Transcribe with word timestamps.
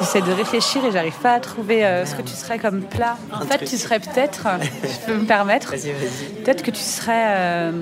J'essaie 0.00 0.22
de 0.22 0.32
réfléchir 0.32 0.84
et 0.84 0.90
j'arrive 0.90 1.18
pas 1.22 1.34
à 1.34 1.40
trouver 1.40 1.84
euh, 1.84 2.04
ce 2.04 2.14
que 2.14 2.22
tu 2.22 2.32
serais 2.32 2.58
comme 2.58 2.82
plat. 2.82 3.16
En 3.32 3.44
fait, 3.46 3.64
tu 3.64 3.76
serais 3.76 4.00
peut-être, 4.00 4.48
je 4.82 5.06
peux 5.06 5.18
me 5.18 5.24
permettre, 5.24 5.70
peut-être 5.72 6.62
que 6.62 6.70
tu 6.70 6.82
serais 6.82 7.24
euh, 7.26 7.72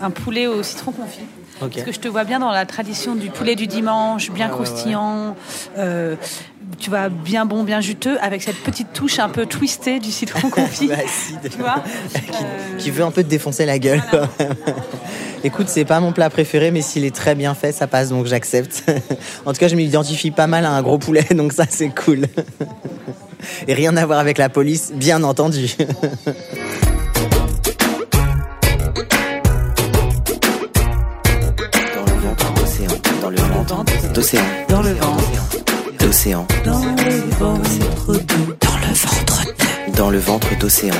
un 0.00 0.10
poulet 0.10 0.46
au 0.46 0.62
citron 0.62 0.92
confit. 0.92 1.26
Parce 1.60 1.82
que 1.84 1.92
je 1.92 2.00
te 2.00 2.08
vois 2.08 2.24
bien 2.24 2.38
dans 2.38 2.50
la 2.50 2.66
tradition 2.66 3.14
du 3.14 3.30
poulet 3.30 3.54
du 3.54 3.66
dimanche, 3.66 4.30
bien 4.30 4.48
croustillant, 4.48 5.36
euh, 5.78 6.16
tu 6.78 6.90
vois, 6.90 7.08
bien 7.08 7.46
bon, 7.46 7.62
bien 7.62 7.80
juteux, 7.80 8.18
avec 8.20 8.42
cette 8.42 8.62
petite 8.62 8.92
touche 8.92 9.18
un 9.18 9.28
peu 9.28 9.46
twistée 9.46 9.98
du 9.98 10.10
citron 10.10 10.50
confit. 10.50 10.88
Bah, 10.88 10.96
tu 11.50 11.58
vois 11.58 11.82
qui, 12.14 12.44
qui 12.78 12.90
veut 12.90 13.04
un 13.04 13.10
peu 13.10 13.22
te 13.22 13.28
défoncer 13.28 13.64
la 13.64 13.78
gueule. 13.78 14.02
Voilà. 14.10 14.28
Écoute, 15.44 15.68
c'est 15.68 15.84
pas 15.84 16.00
mon 16.00 16.12
plat 16.12 16.28
préféré, 16.30 16.70
mais 16.70 16.82
s'il 16.82 17.04
est 17.04 17.14
très 17.14 17.34
bien 17.34 17.54
fait, 17.54 17.72
ça 17.72 17.86
passe, 17.86 18.08
donc 18.08 18.26
j'accepte. 18.26 18.84
en 19.46 19.52
tout 19.52 19.58
cas, 19.58 19.68
je 19.68 19.76
m'identifie 19.76 20.30
pas 20.30 20.46
mal 20.46 20.64
à 20.64 20.70
un 20.72 20.82
gros 20.82 20.98
poulet, 20.98 21.24
donc 21.34 21.52
ça, 21.52 21.64
c'est 21.68 21.88
cool. 21.90 22.26
Et 23.68 23.74
rien 23.74 23.96
à 23.96 24.04
voir 24.06 24.18
avec 24.18 24.38
la 24.38 24.48
police, 24.48 24.92
bien 24.94 25.22
entendu. 25.22 25.76
Dans 31.94 32.04
le 32.04 32.20
ventre 32.20 32.54
d'océan, 32.54 32.90
dans 33.20 33.30
le 33.30 33.36
ventre 33.36 34.12
d'océan, 34.12 34.42
Dans 34.68 34.82
le 34.82 34.92
ventre. 34.92 35.42
d'océan, 35.98 36.46
Dans 36.64 36.80
le 36.80 37.30
ventre 37.38 38.12
de- 38.14 38.56
dans 38.60 38.76
le 38.78 38.94
ventre, 38.94 39.46
dans 39.96 40.10
le 40.10 40.18
ventre 40.18 40.58
d'océan. 40.58 40.94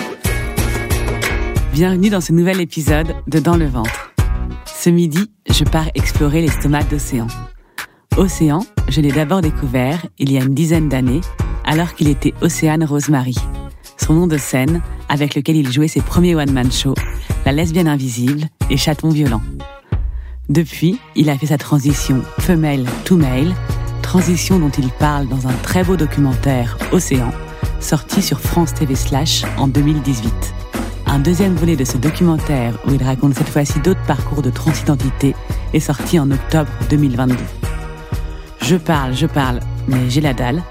Bienvenue 1.73 2.11
dans 2.11 2.21
ce 2.21 2.33
nouvel 2.33 2.61
épisode 2.61 3.15
de 3.27 3.39
Dans 3.39 3.57
le 3.57 3.67
ventre. 3.67 4.06
Ce 4.87 4.91
midi, 4.93 5.33
je 5.51 5.65
pars 5.65 5.89
explorer 5.97 6.41
l'estomac 6.43 6.85
d'Océan. 6.85 7.27
Océan, 8.17 8.65
je 8.87 9.01
l'ai 9.01 9.11
d'abord 9.11 9.41
découvert 9.41 10.07
il 10.21 10.31
y 10.31 10.39
a 10.39 10.45
une 10.45 10.55
dizaine 10.55 10.89
d'années, 10.89 11.23
alors 11.65 11.95
qu'il 11.95 12.07
était 12.07 12.35
Océane 12.41 12.85
Rosemary, 12.85 13.35
son 13.97 14.15
nom 14.15 14.29
de 14.29 14.39
scène 14.39 14.83
avec 15.09 15.35
lequel 15.35 15.57
il 15.57 15.73
jouait 15.73 15.89
ses 15.89 16.03
premiers 16.03 16.37
one-man 16.37 16.71
shows, 16.71 16.95
La 17.45 17.51
lesbienne 17.51 17.89
invisible 17.89 18.45
et 18.71 18.77
Chaton 18.77 19.09
violent. 19.09 19.43
Depuis, 20.49 21.01
il 21.17 21.31
a 21.31 21.37
fait 21.37 21.47
sa 21.47 21.59
transition 21.59 22.23
femelle 22.39 22.87
to 23.05 23.17
male, 23.17 23.57
transition 24.03 24.61
dont 24.61 24.71
il 24.71 24.91
parle 24.91 25.27
dans 25.27 25.49
un 25.49 25.55
très 25.65 25.83
beau 25.83 25.97
documentaire 25.97 26.79
Océan, 26.93 27.33
sorti 27.81 28.23
sur 28.23 28.39
France 28.39 28.73
TV 28.73 28.95
Slash 28.95 29.43
en 29.57 29.67
2018. 29.67 30.56
Un 31.07 31.19
deuxième 31.21 31.55
volet 31.55 31.77
de 31.77 31.85
ce 31.85 31.97
documentaire, 31.97 32.75
où 32.87 32.93
il 32.93 33.03
raconte 33.03 33.35
cette 33.35 33.49
fois-ci 33.49 33.79
d'autres 33.81 34.05
parcours 34.07 34.43
de 34.43 34.51
transidentité, 34.51 35.35
est 35.73 35.81
sorti 35.81 36.19
en 36.19 36.31
octobre 36.31 36.71
2022. 36.91 37.37
Je 38.63 38.77
parle, 38.77 39.15
je 39.15 39.27
parle, 39.27 39.61
mais 39.87 40.11
j'ai 40.11 40.21
la 40.21 40.35
dalle. 40.35 40.63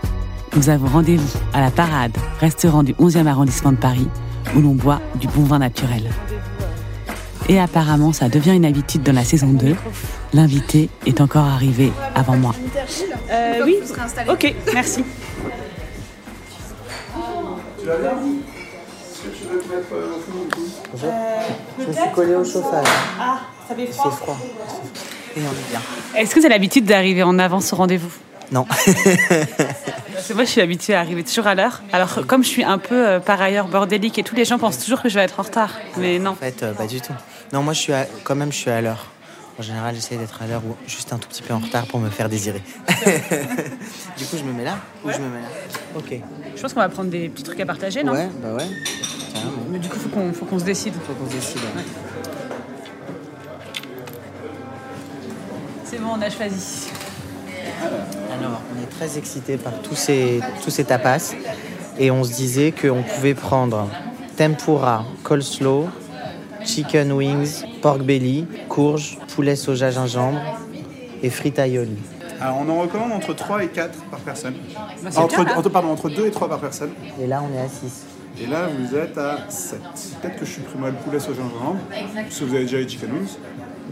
Nous 0.56 0.70
avons 0.70 0.88
rendez-vous 0.88 1.40
à 1.54 1.62
la 1.62 1.72
Parade, 1.72 2.16
restaurant 2.40 2.84
du 2.84 2.94
11e 2.94 3.28
arrondissement 3.28 3.72
de 3.72 3.78
Paris, 3.78 4.08
où 4.56 4.62
l'on 4.62 4.76
boit 4.76 5.02
du 5.16 5.28
bon 5.28 5.44
vin 5.44 5.60
naturel. 5.60 6.10
Et 7.48 7.60
apparemment, 7.60 8.12
ça 8.12 8.28
devient 8.28 8.56
une 8.56 8.66
habitude 8.66 9.04
dans 9.04 9.14
la 9.14 9.24
saison 9.24 9.54
2. 9.54 9.76
L'invité 10.34 10.90
est 11.06 11.22
encore 11.22 11.46
arrivé 11.46 11.92
avant 12.14 12.36
moi. 12.36 12.56
Euh, 13.32 13.62
oui, 13.64 13.78
ok, 14.28 14.56
merci. 14.74 15.04
Je 21.80 21.86
me 21.88 21.94
suis 21.94 22.12
collé 22.14 22.36
au 22.36 22.44
chauffage. 22.44 22.86
Ah, 23.20 23.40
ça 23.68 23.76
fait 23.76 23.82
Il 23.84 23.88
fait 23.88 23.94
froid. 23.94 24.38
Et 25.38 25.40
on 25.42 25.52
est 25.52 25.70
bien. 25.70 25.82
Est-ce 26.16 26.34
que 26.34 26.42
c'est 26.42 26.50
l'habitude 26.50 26.86
d'arriver 26.86 27.24
en 27.24 27.38
avance 27.40 27.74
au 27.74 27.76
rendez-vous? 27.76 28.12
Non. 28.52 28.66
Parce 28.66 30.28
que 30.30 30.34
moi, 30.34 30.44
je 30.44 30.50
suis 30.50 30.62
habituée 30.62 30.94
à 30.96 31.00
arriver 31.00 31.24
toujours 31.24 31.48
à 31.48 31.56
l'heure. 31.56 31.82
Alors, 31.92 32.26
comme 32.28 32.44
je 32.44 32.48
suis 32.50 32.64
un 32.64 32.78
peu, 32.78 33.08
euh, 33.08 33.20
par 33.20 33.42
ailleurs, 33.42 33.68
bordélique 33.68 34.18
et 34.20 34.24
tous 34.24 34.36
les 34.36 34.46
gens 34.46 34.58
pensent 34.60 34.80
toujours 34.80 35.02
que 35.02 35.10
je 35.10 35.16
vais 35.16 35.24
être 35.26 35.40
en 35.40 35.44
retard. 35.44 35.72
Mais 35.98 36.20
non. 36.20 36.32
En 36.32 36.36
fait, 36.36 36.64
euh, 36.64 36.74
pas 36.74 36.88
du 36.88 37.02
tout. 37.02 37.14
Non, 37.52 37.64
moi, 37.64 37.74
je 37.74 37.80
suis 37.80 37.94
à- 37.94 38.08
quand 38.24 38.36
même, 38.36 38.52
je 38.52 38.58
suis 38.58 38.70
à 38.72 38.82
l'heure. 38.82 39.08
En 39.60 39.64
général, 39.64 39.96
j'essaie 39.96 40.18
d'être 40.18 40.42
à 40.42 40.48
l'heure 40.48 40.62
ou 40.66 40.76
juste 40.88 41.12
un 41.14 41.18
tout 41.18 41.28
petit 41.30 41.42
peu 41.42 41.54
en 41.54 41.60
retard 41.60 41.86
pour 41.88 42.00
me 42.00 42.10
faire 42.10 42.28
désirer. 42.30 42.62
du 44.18 44.26
coup, 44.26 44.38
je 44.38 44.44
me 44.44 44.52
mets 44.54 44.66
là 44.66 44.78
ou 45.04 45.10
je 45.12 45.18
me 45.18 45.28
mets 45.30 45.42
là? 45.42 45.48
Ok. 45.96 46.20
Je 46.56 46.62
pense 46.62 46.74
qu'on 46.74 46.82
va 46.82 46.90
prendre 46.90 47.10
des 47.10 47.30
petits 47.30 47.44
trucs 47.44 47.60
à 47.62 47.66
partager, 47.66 48.04
non? 48.04 48.12
Ouais, 48.14 48.28
bah 48.44 48.54
ouais. 48.54 48.66
Mais 49.70 49.80
du 49.80 49.90
coup, 49.90 49.98
faut 49.98 50.10
qu'on 50.10 50.32
faut 50.34 50.46
qu'on 50.46 50.60
se 50.60 50.64
décide. 50.66 50.94
Faut 51.06 51.14
qu'on 51.14 51.30
se 51.30 51.36
décide. 51.36 51.58
ouais. 51.76 51.84
C'est 55.86 56.00
bon, 56.00 56.10
on 56.18 56.22
a 56.22 56.30
choisi. 56.30 56.90
Alors, 58.40 58.62
on 58.76 58.84
est 58.84 58.90
très 58.90 59.18
excités 59.18 59.58
par 59.58 59.74
tous 59.82 59.96
ces, 59.96 60.40
tous 60.64 60.70
ces 60.70 60.84
tapas. 60.84 61.34
Et 61.98 62.12
on 62.12 62.24
se 62.24 62.34
disait 62.34 62.74
qu'on 62.74 63.04
pouvait 63.04 63.34
prendre 63.36 63.88
tempura, 64.36 65.06
coleslaw, 65.24 65.88
chicken 66.66 67.12
wings, 67.14 67.64
pork 67.82 68.00
belly, 68.02 68.46
courge, 68.68 69.18
poulet 69.34 69.56
soja 69.56 69.92
gingembre 69.92 70.40
et 71.24 71.30
frites 71.30 71.60
aioli. 71.60 71.96
Alors 72.42 72.58
on 72.60 72.70
en 72.70 72.82
recommande 72.82 73.14
entre 73.14 73.34
3 73.34 73.64
et 73.64 73.68
4 73.70 73.98
par 74.12 74.20
personne. 74.20 74.56
Bah, 75.04 75.10
entre, 75.16 75.44
là. 75.44 75.58
entre- 75.58 75.70
pardon, 75.70 75.90
entre 75.92 76.10
2 76.10 76.26
et 76.26 76.32
3 76.32 76.50
par 76.50 76.60
personne. 76.60 76.90
Et 77.22 77.28
là, 77.28 77.42
on 77.50 77.56
est 77.56 77.62
à 77.62 77.70
6. 77.70 78.04
Et 78.40 78.48
là, 78.48 78.68
vous 78.68 78.96
êtes 78.96 79.18
à 79.18 79.38
7. 79.50 79.80
Peut-être 80.22 80.40
que 80.40 80.46
je 80.46 80.52
supprimerai 80.52 80.92
le 80.92 80.98
poulet 80.98 81.18
au 81.18 81.34
gingembre, 81.34 81.78
parce 82.16 82.40
que 82.40 82.44
vous 82.46 82.54
avez 82.56 82.64
déjà 82.66 82.78
les 82.78 82.88
chicken 82.90 83.12
wings. 83.14 83.28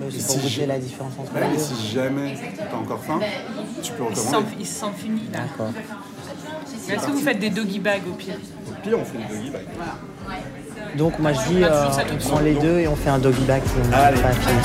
C'est 0.09 0.19
Si 0.19 0.25
pour 0.25 0.35
goûter 0.37 0.49
j'ai- 0.49 0.65
la 0.65 0.79
différence 0.79 1.13
entre 1.19 1.33
Ouais, 1.33 1.41
les 1.41 1.47
mais 1.49 1.53
deux. 1.55 1.61
si 1.63 1.91
jamais 1.93 2.35
t'as 2.57 2.75
encore 2.77 2.99
faim, 3.03 3.19
tu 3.81 3.91
peux 3.93 4.03
recommander. 4.03 4.29
sent, 4.49 4.55
il 4.59 4.65
se 4.65 4.73
sent 4.79 4.85
fini, 4.97 5.21
là. 5.31 5.39
D'accord. 5.41 5.71
Est-ce 6.89 7.05
que 7.05 7.11
vous 7.11 7.19
faites 7.21 7.39
des 7.39 7.49
doggy 7.51 7.79
bags 7.79 8.01
au 8.09 8.13
pire? 8.15 8.33
Au 8.69 8.73
pire, 8.83 8.97
on 8.99 9.05
fait 9.05 9.17
des 9.19 9.33
doggy 9.35 9.49
bags. 9.51 10.97
Donc, 10.97 11.19
moi, 11.19 11.31
je 11.33 11.39
dis, 11.53 11.63
euh, 11.63 11.85
on 12.11 12.17
prend 12.29 12.39
les 12.39 12.55
deux 12.55 12.79
et 12.79 12.87
on 12.87 12.95
fait 12.95 13.09
un 13.11 13.19
doggy 13.19 13.43
bag. 13.45 13.61
si 13.65 13.93
Allez. 13.95 14.19
pas 14.21 14.31
fini. 14.31 14.59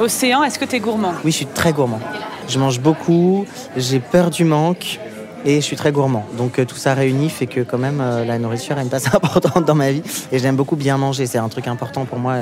Océan, 0.00 0.42
est-ce 0.42 0.58
que 0.58 0.64
t'es 0.64 0.80
gourmand? 0.80 1.12
Oui, 1.24 1.30
je 1.30 1.36
suis 1.36 1.46
très 1.46 1.72
gourmand. 1.72 2.00
Je 2.48 2.58
mange 2.58 2.80
beaucoup, 2.80 3.44
j'ai 3.76 4.00
peur 4.00 4.30
du 4.30 4.44
manque 4.44 4.98
et 5.44 5.56
je 5.56 5.60
suis 5.60 5.76
très 5.76 5.92
gourmand. 5.92 6.24
Donc 6.36 6.58
euh, 6.58 6.64
tout 6.64 6.76
ça 6.76 6.94
réuni 6.94 7.30
fait 7.30 7.46
que 7.46 7.60
quand 7.60 7.78
même 7.78 8.00
euh, 8.00 8.24
la 8.24 8.38
nourriture 8.38 8.78
est 8.78 8.82
une 8.82 8.88
place 8.88 9.06
importante 9.14 9.64
dans 9.64 9.74
ma 9.74 9.92
vie 9.92 10.02
et 10.32 10.38
j'aime 10.38 10.56
beaucoup 10.56 10.76
bien 10.76 10.96
manger. 10.96 11.26
C'est 11.26 11.38
un 11.38 11.48
truc 11.48 11.66
important 11.68 12.04
pour 12.04 12.18
moi. 12.18 12.36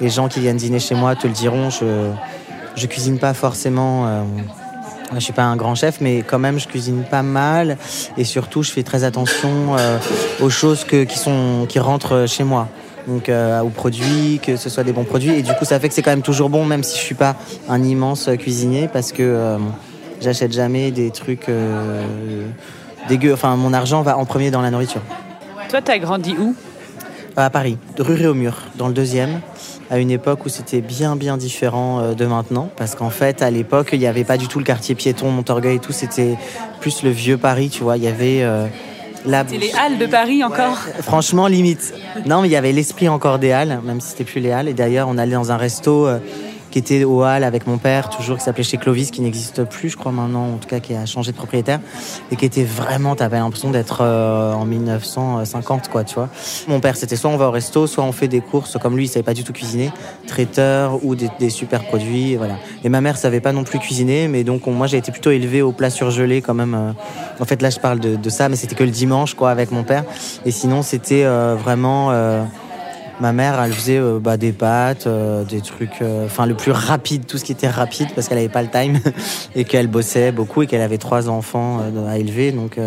Les 0.00 0.10
gens 0.10 0.28
qui 0.28 0.40
viennent 0.40 0.56
dîner 0.56 0.78
chez 0.78 0.94
moi 0.94 1.16
te 1.16 1.26
le 1.26 1.32
diront. 1.32 1.70
Je 1.70 2.10
je 2.76 2.86
cuisine 2.86 3.18
pas 3.18 3.34
forcément. 3.34 4.06
euh, 4.06 4.22
je 5.14 5.20
suis 5.20 5.32
pas 5.32 5.44
un 5.44 5.56
grand 5.56 5.74
chef, 5.74 6.00
mais 6.00 6.22
quand 6.22 6.38
même 6.38 6.58
je 6.58 6.68
cuisine 6.68 7.02
pas 7.10 7.22
mal 7.22 7.78
et 8.16 8.24
surtout 8.24 8.62
je 8.62 8.70
fais 8.70 8.82
très 8.82 9.04
attention 9.04 9.76
euh, 9.78 9.98
aux 10.40 10.50
choses 10.50 10.84
qui 10.84 11.18
sont 11.18 11.66
qui 11.68 11.78
rentrent 11.78 12.26
chez 12.26 12.44
moi. 12.44 12.68
Donc 13.06 13.30
euh, 13.30 13.62
aux 13.62 13.70
produits, 13.70 14.38
que 14.42 14.56
ce 14.56 14.68
soit 14.68 14.84
des 14.84 14.92
bons 14.92 15.04
produits 15.04 15.32
et 15.32 15.42
du 15.42 15.52
coup 15.54 15.64
ça 15.64 15.80
fait 15.80 15.88
que 15.88 15.94
c'est 15.94 16.02
quand 16.02 16.10
même 16.10 16.22
toujours 16.22 16.50
bon 16.50 16.66
même 16.66 16.82
si 16.82 16.98
je 16.98 17.02
suis 17.02 17.14
pas 17.14 17.36
un 17.68 17.82
immense 17.82 18.28
cuisinier 18.38 18.88
parce 18.92 19.12
que 19.12 19.22
euh, 19.22 19.58
j'achète 20.20 20.52
jamais 20.52 20.90
des 20.90 21.10
trucs 21.10 21.48
euh, 21.48 22.04
dégueux. 23.08 23.32
Enfin 23.32 23.56
mon 23.56 23.72
argent 23.72 24.02
va 24.02 24.16
en 24.16 24.24
premier 24.24 24.50
dans 24.50 24.62
la 24.62 24.70
nourriture. 24.70 25.02
Toi, 25.68 25.80
t'as 25.82 25.98
grandi 25.98 26.34
où? 26.38 26.54
À 27.36 27.50
Paris, 27.50 27.78
rue 27.96 28.14
Réaumur, 28.14 28.56
dans 28.74 28.88
le 28.88 28.94
deuxième, 28.94 29.40
à 29.90 29.98
une 29.98 30.10
époque 30.10 30.44
où 30.44 30.48
c'était 30.48 30.80
bien 30.80 31.14
bien 31.14 31.36
différent 31.36 32.00
euh, 32.00 32.14
de 32.14 32.26
maintenant, 32.26 32.68
parce 32.76 32.96
qu'en 32.96 33.10
fait 33.10 33.42
à 33.42 33.50
l'époque 33.50 33.90
il 33.92 34.00
n'y 34.00 34.08
avait 34.08 34.24
pas 34.24 34.36
du 34.36 34.48
tout 34.48 34.58
le 34.58 34.64
quartier 34.64 34.96
piéton, 34.96 35.30
Montorgueil 35.30 35.76
et 35.76 35.78
tout, 35.78 35.92
c'était 35.92 36.36
plus 36.80 37.04
le 37.04 37.10
vieux 37.10 37.36
Paris, 37.36 37.70
tu 37.70 37.84
vois, 37.84 37.96
il 37.96 38.02
y 38.02 38.08
avait 38.08 38.42
euh, 38.42 38.66
la... 39.24 39.44
Les 39.44 39.72
halles 39.72 39.98
de 39.98 40.06
Paris 40.06 40.42
encore? 40.42 40.78
Franchement, 41.02 41.46
limite. 41.46 41.94
Non, 42.26 42.42
mais 42.42 42.48
il 42.48 42.50
y 42.50 42.56
avait 42.56 42.72
l'esprit 42.72 43.08
encore 43.08 43.38
des 43.38 43.52
halles, 43.52 43.80
même 43.84 44.00
si 44.00 44.10
c'était 44.10 44.24
plus 44.24 44.40
les 44.40 44.50
halles. 44.50 44.68
Et 44.68 44.74
d'ailleurs, 44.74 45.06
on 45.08 45.18
allait 45.18 45.34
dans 45.34 45.52
un 45.52 45.56
resto 45.56 46.06
euh, 46.06 46.18
qui 46.70 46.78
était 46.78 47.04
au 47.04 47.22
Hall 47.22 47.44
avec 47.44 47.66
mon 47.66 47.78
père, 47.78 48.10
toujours, 48.10 48.38
qui 48.38 48.44
s'appelait 48.44 48.64
chez 48.64 48.76
Clovis, 48.76 49.10
qui 49.10 49.20
n'existe 49.20 49.64
plus, 49.64 49.90
je 49.90 49.96
crois 49.96 50.12
maintenant, 50.12 50.54
en 50.54 50.56
tout 50.56 50.68
cas 50.68 50.80
qui 50.80 50.94
a 50.94 51.06
changé 51.06 51.32
de 51.32 51.36
propriétaire, 51.36 51.80
et 52.30 52.36
qui 52.36 52.44
était 52.44 52.64
vraiment, 52.64 53.16
t'avais 53.16 53.38
l'impression 53.38 53.70
d'être 53.70 53.98
euh, 54.02 54.52
en 54.52 54.64
1950, 54.64 55.88
quoi, 55.88 56.04
tu 56.04 56.14
vois. 56.14 56.28
Mon 56.66 56.80
père, 56.80 56.96
c'était 56.96 57.16
soit 57.16 57.30
on 57.30 57.36
va 57.36 57.48
au 57.48 57.50
resto, 57.50 57.86
soit 57.86 58.04
on 58.04 58.12
fait 58.12 58.28
des 58.28 58.40
courses, 58.40 58.76
comme 58.80 58.96
lui, 58.96 59.04
il 59.04 59.08
savait 59.08 59.22
pas 59.22 59.34
du 59.34 59.44
tout 59.44 59.52
cuisiner, 59.52 59.90
traiteur 60.26 61.04
ou 61.04 61.14
des, 61.14 61.50
super 61.50 61.84
produits, 61.84 62.36
voilà. 62.36 62.54
Et 62.84 62.88
ma 62.88 63.00
mère 63.00 63.16
savait 63.16 63.40
pas 63.40 63.52
non 63.52 63.64
plus 63.64 63.78
cuisiner, 63.78 64.28
mais 64.28 64.44
donc 64.44 64.66
moi 64.66 64.86
j'ai 64.86 64.98
été 64.98 65.10
plutôt 65.10 65.30
élevé 65.30 65.62
au 65.62 65.72
plat 65.72 65.90
surgelé 65.90 66.42
quand 66.42 66.54
même. 66.54 66.74
euh. 66.74 66.92
En 67.40 67.44
fait, 67.44 67.62
là 67.62 67.70
je 67.70 67.78
parle 67.78 68.00
de, 68.00 68.16
de 68.16 68.30
ça, 68.30 68.48
mais 68.48 68.56
c'était 68.56 68.74
que 68.74 68.84
le 68.84 68.90
dimanche, 68.90 69.34
quoi, 69.34 69.50
avec 69.50 69.70
mon 69.70 69.82
père. 69.82 70.04
Et 70.44 70.50
sinon, 70.50 70.82
c'était 70.82 71.24
euh, 71.24 71.56
vraiment. 71.58 72.10
Ma 73.20 73.32
mère, 73.32 73.60
elle 73.60 73.72
faisait 73.72 73.98
euh, 73.98 74.20
bah, 74.20 74.36
des 74.36 74.52
pâtes, 74.52 75.08
euh, 75.08 75.42
des 75.44 75.60
trucs, 75.60 76.02
euh, 76.02 76.26
enfin 76.26 76.46
le 76.46 76.54
plus 76.54 76.70
rapide, 76.70 77.26
tout 77.26 77.36
ce 77.36 77.44
qui 77.44 77.50
était 77.50 77.68
rapide, 77.68 78.08
parce 78.14 78.28
qu'elle 78.28 78.38
avait 78.38 78.48
pas 78.48 78.62
le 78.62 78.68
time 78.68 79.00
et 79.56 79.64
qu'elle 79.64 79.88
bossait 79.88 80.30
beaucoup 80.30 80.62
et 80.62 80.66
qu'elle 80.68 80.82
avait 80.82 80.98
trois 80.98 81.28
enfants 81.28 81.80
euh, 81.80 82.08
à 82.08 82.18
élever, 82.18 82.52
donc 82.52 82.78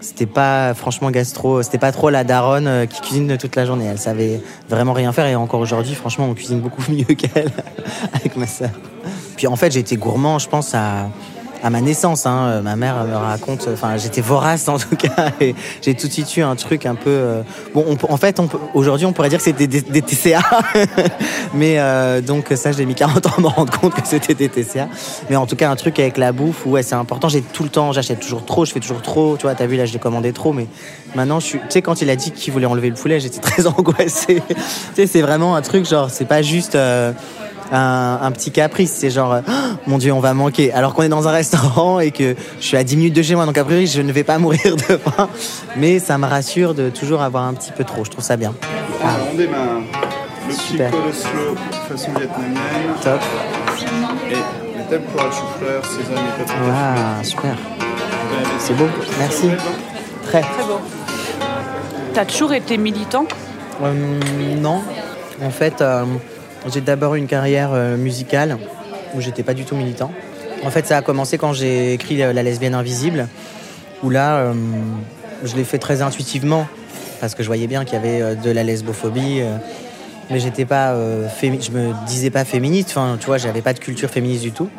c'était 0.00 0.24
pas 0.24 0.72
franchement 0.72 1.10
gastro, 1.10 1.62
c'était 1.62 1.76
pas 1.76 1.92
trop 1.92 2.08
la 2.08 2.24
daronne 2.24 2.86
qui 2.88 3.02
cuisine 3.02 3.36
toute 3.36 3.54
la 3.54 3.66
journée. 3.66 3.84
Elle 3.84 3.98
savait 3.98 4.40
vraiment 4.66 4.94
rien 4.94 5.12
faire 5.12 5.26
et 5.26 5.36
encore 5.36 5.60
aujourd'hui, 5.60 5.94
franchement, 5.94 6.26
on 6.26 6.32
cuisine 6.32 6.60
beaucoup 6.60 6.82
mieux 6.90 7.04
qu'elle 7.04 7.52
avec 8.14 8.36
ma 8.36 8.46
sœur. 8.46 8.70
Puis 9.36 9.46
en 9.46 9.56
fait, 9.56 9.72
j'ai 9.72 9.80
été 9.80 9.96
gourmand, 9.96 10.38
je 10.38 10.48
pense 10.48 10.74
à 10.74 11.10
à 11.62 11.70
ma 11.70 11.80
naissance. 11.80 12.26
Hein. 12.26 12.46
Euh, 12.46 12.62
Ma 12.62 12.76
mère 12.76 13.04
me 13.04 13.14
raconte, 13.16 13.68
enfin 13.72 13.96
j'étais 13.96 14.20
vorace 14.20 14.68
en 14.68 14.78
tout 14.78 14.96
cas, 14.96 15.30
et 15.40 15.54
j'ai 15.82 15.94
tout 15.94 16.06
de 16.06 16.12
suite 16.12 16.36
eu 16.36 16.42
un 16.42 16.56
truc 16.56 16.86
un 16.86 16.94
peu. 16.94 17.10
euh, 17.10 17.42
Bon, 17.74 17.84
en 18.08 18.16
fait, 18.16 18.40
aujourd'hui 18.74 19.06
on 19.06 19.12
pourrait 19.12 19.28
dire 19.28 19.38
que 19.38 19.44
c'était 19.44 19.66
des, 19.66 20.02
TCA, 20.02 20.40
mais 21.54 21.78
euh, 21.78 22.20
donc 22.20 22.52
ça 22.54 22.72
j'ai 22.72 22.84
mis 22.86 22.94
40 22.94 23.26
ans 23.26 23.32
à 23.36 23.40
me 23.40 23.46
rendre 23.46 23.78
compte 23.78 23.94
que 23.94 24.06
c'était 24.06 24.34
des 24.34 24.48
TCA. 24.48 24.88
Mais 25.28 25.36
en 25.36 25.46
tout 25.46 25.56
cas 25.56 25.70
un 25.70 25.76
truc 25.76 25.98
avec 25.98 26.16
la 26.18 26.32
bouffe 26.32 26.66
ouais, 26.66 26.82
c'est 26.82 26.94
important. 26.94 27.28
J'ai 27.28 27.42
tout 27.42 27.62
le 27.62 27.68
temps, 27.70 27.92
j'achète 27.92 28.20
toujours 28.20 28.44
trop, 28.44 28.64
je 28.64 28.72
fais 28.72 28.80
toujours 28.80 29.02
trop. 29.02 29.36
Tu 29.36 29.42
vois, 29.42 29.54
t'as 29.54 29.66
vu 29.66 29.76
là, 29.76 29.84
j'ai 29.86 29.98
commandé 29.98 30.32
trop, 30.32 30.52
mais 30.52 30.66
maintenant 31.14 31.40
je. 31.40 31.52
Tu 31.52 31.58
sais 31.68 31.82
quand 31.82 32.02
il 32.02 32.10
a 32.10 32.16
dit 32.16 32.30
qu'il 32.30 32.52
voulait 32.52 32.66
enlever 32.66 32.88
le 32.88 32.96
poulet, 32.96 33.20
j'étais 33.20 33.40
très 33.40 33.66
angoissée. 33.66 34.42
tu 34.48 34.54
sais, 34.94 35.06
c'est 35.06 35.22
vraiment 35.22 35.56
un 35.56 35.62
truc 35.62 35.88
genre, 35.88 36.10
c'est 36.10 36.26
pas 36.26 36.42
juste. 36.42 36.76
Un, 37.72 38.18
un 38.22 38.30
petit 38.32 38.50
caprice. 38.50 38.92
C'est 38.92 39.10
genre, 39.10 39.32
euh, 39.32 39.40
Oh, 39.48 39.52
mon 39.86 39.98
Dieu, 39.98 40.12
on 40.12 40.20
va 40.20 40.34
manquer. 40.34 40.72
Alors 40.72 40.94
qu'on 40.94 41.02
est 41.02 41.08
dans 41.08 41.28
un 41.28 41.32
restaurant 41.32 42.00
et 42.00 42.10
que 42.10 42.34
je 42.60 42.64
suis 42.64 42.76
à 42.76 42.84
10 42.84 42.96
minutes 42.96 43.14
de 43.14 43.22
chez 43.22 43.34
moi, 43.34 43.46
donc 43.46 43.58
a 43.58 43.64
priori, 43.64 43.86
je 43.86 44.02
ne 44.02 44.12
vais 44.12 44.24
pas 44.24 44.38
mourir 44.44 44.76
de 44.76 44.96
faim. 44.96 45.28
Mais 45.76 45.98
ça 45.98 46.18
me 46.18 46.26
rassure 46.26 46.74
de 46.74 46.90
toujours 46.90 47.22
avoir 47.22 47.44
un 47.44 47.54
petit 47.54 47.72
peu 47.72 47.84
trop. 47.84 48.04
Je 48.04 48.10
trouve 48.10 48.24
ça 48.24 48.36
bien. 48.36 48.54
Alors, 49.02 49.28
on 49.32 49.36
démarre. 49.36 49.80
Le 50.48 50.54
petit 50.54 50.72
Super. 50.72 50.90
coleslaw 50.90 51.54
façon 51.88 52.10
vietnamienne 52.18 52.56
Top. 53.04 53.20
et 54.28 54.34
le 54.34 54.98
tempura 54.98 55.28
de 55.28 55.32
chou-fleur, 55.32 55.84
sésame 55.84 56.16
et. 56.16 56.52
Ah, 56.72 57.22
super. 57.22 57.54
C'est 58.58 58.74
beau. 58.74 58.86
Merci. 59.18 59.50
Très. 60.24 60.40
Très 60.40 60.64
beau. 60.64 60.80
T'as 62.14 62.24
toujours 62.24 62.52
été 62.52 62.76
militant? 62.78 63.26
Euh, 63.82 63.92
non. 64.60 64.82
En 65.42 65.50
fait, 65.50 65.80
euh, 65.80 66.04
j'ai 66.68 66.80
d'abord 66.80 67.14
eu 67.14 67.18
une 67.18 67.26
carrière 67.26 67.70
euh, 67.72 67.96
musicale 67.96 68.58
où 69.14 69.20
j'étais 69.20 69.42
pas 69.42 69.54
du 69.54 69.64
tout 69.64 69.76
militant. 69.76 70.12
En 70.64 70.70
fait, 70.70 70.86
ça 70.86 70.98
a 70.98 71.02
commencé 71.02 71.38
quand 71.38 71.52
j'ai 71.52 71.94
écrit 71.94 72.22
euh, 72.22 72.32
La 72.32 72.42
lesbienne 72.42 72.74
invisible, 72.74 73.28
où 74.02 74.10
là, 74.10 74.36
euh, 74.36 74.54
je 75.44 75.56
l'ai 75.56 75.64
fait 75.64 75.78
très 75.78 76.02
intuitivement 76.02 76.66
parce 77.20 77.34
que 77.34 77.42
je 77.42 77.48
voyais 77.48 77.66
bien 77.66 77.84
qu'il 77.84 77.94
y 77.94 77.96
avait 77.96 78.34
de 78.34 78.50
la 78.50 78.62
lesbophobie. 78.62 79.42
mais 80.30 80.40
j'étais 80.40 80.64
pas, 80.64 80.94
je 80.94 81.70
me 81.70 82.06
disais 82.06 82.30
pas 82.30 82.46
féministe. 82.46 82.88
Enfin, 82.90 83.18
tu 83.20 83.26
vois, 83.26 83.36
j'avais 83.36 83.60
pas 83.60 83.74
de 83.74 83.78
culture 83.78 84.08
féministe 84.08 84.42
du 84.42 84.52
tout. 84.52 84.70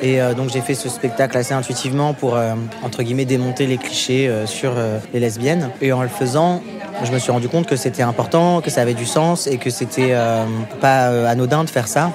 Et 0.00 0.20
euh, 0.20 0.32
donc 0.34 0.50
j'ai 0.50 0.60
fait 0.60 0.74
ce 0.74 0.88
spectacle 0.88 1.36
assez 1.36 1.54
intuitivement 1.54 2.14
pour, 2.14 2.36
euh, 2.36 2.54
entre 2.84 3.02
guillemets, 3.02 3.24
démonter 3.24 3.66
les 3.66 3.78
clichés 3.78 4.28
euh, 4.28 4.46
sur 4.46 4.74
euh, 4.76 4.98
les 5.12 5.20
lesbiennes. 5.20 5.70
Et 5.80 5.92
en 5.92 6.02
le 6.02 6.08
faisant, 6.08 6.62
je 7.02 7.10
me 7.10 7.18
suis 7.18 7.32
rendu 7.32 7.48
compte 7.48 7.66
que 7.66 7.76
c'était 7.76 8.02
important, 8.02 8.60
que 8.60 8.70
ça 8.70 8.82
avait 8.82 8.94
du 8.94 9.06
sens 9.06 9.46
et 9.48 9.58
que 9.58 9.70
c'était 9.70 10.10
euh, 10.12 10.44
pas 10.80 11.08
euh, 11.08 11.26
anodin 11.26 11.64
de 11.64 11.70
faire 11.70 11.88
ça. 11.88 12.12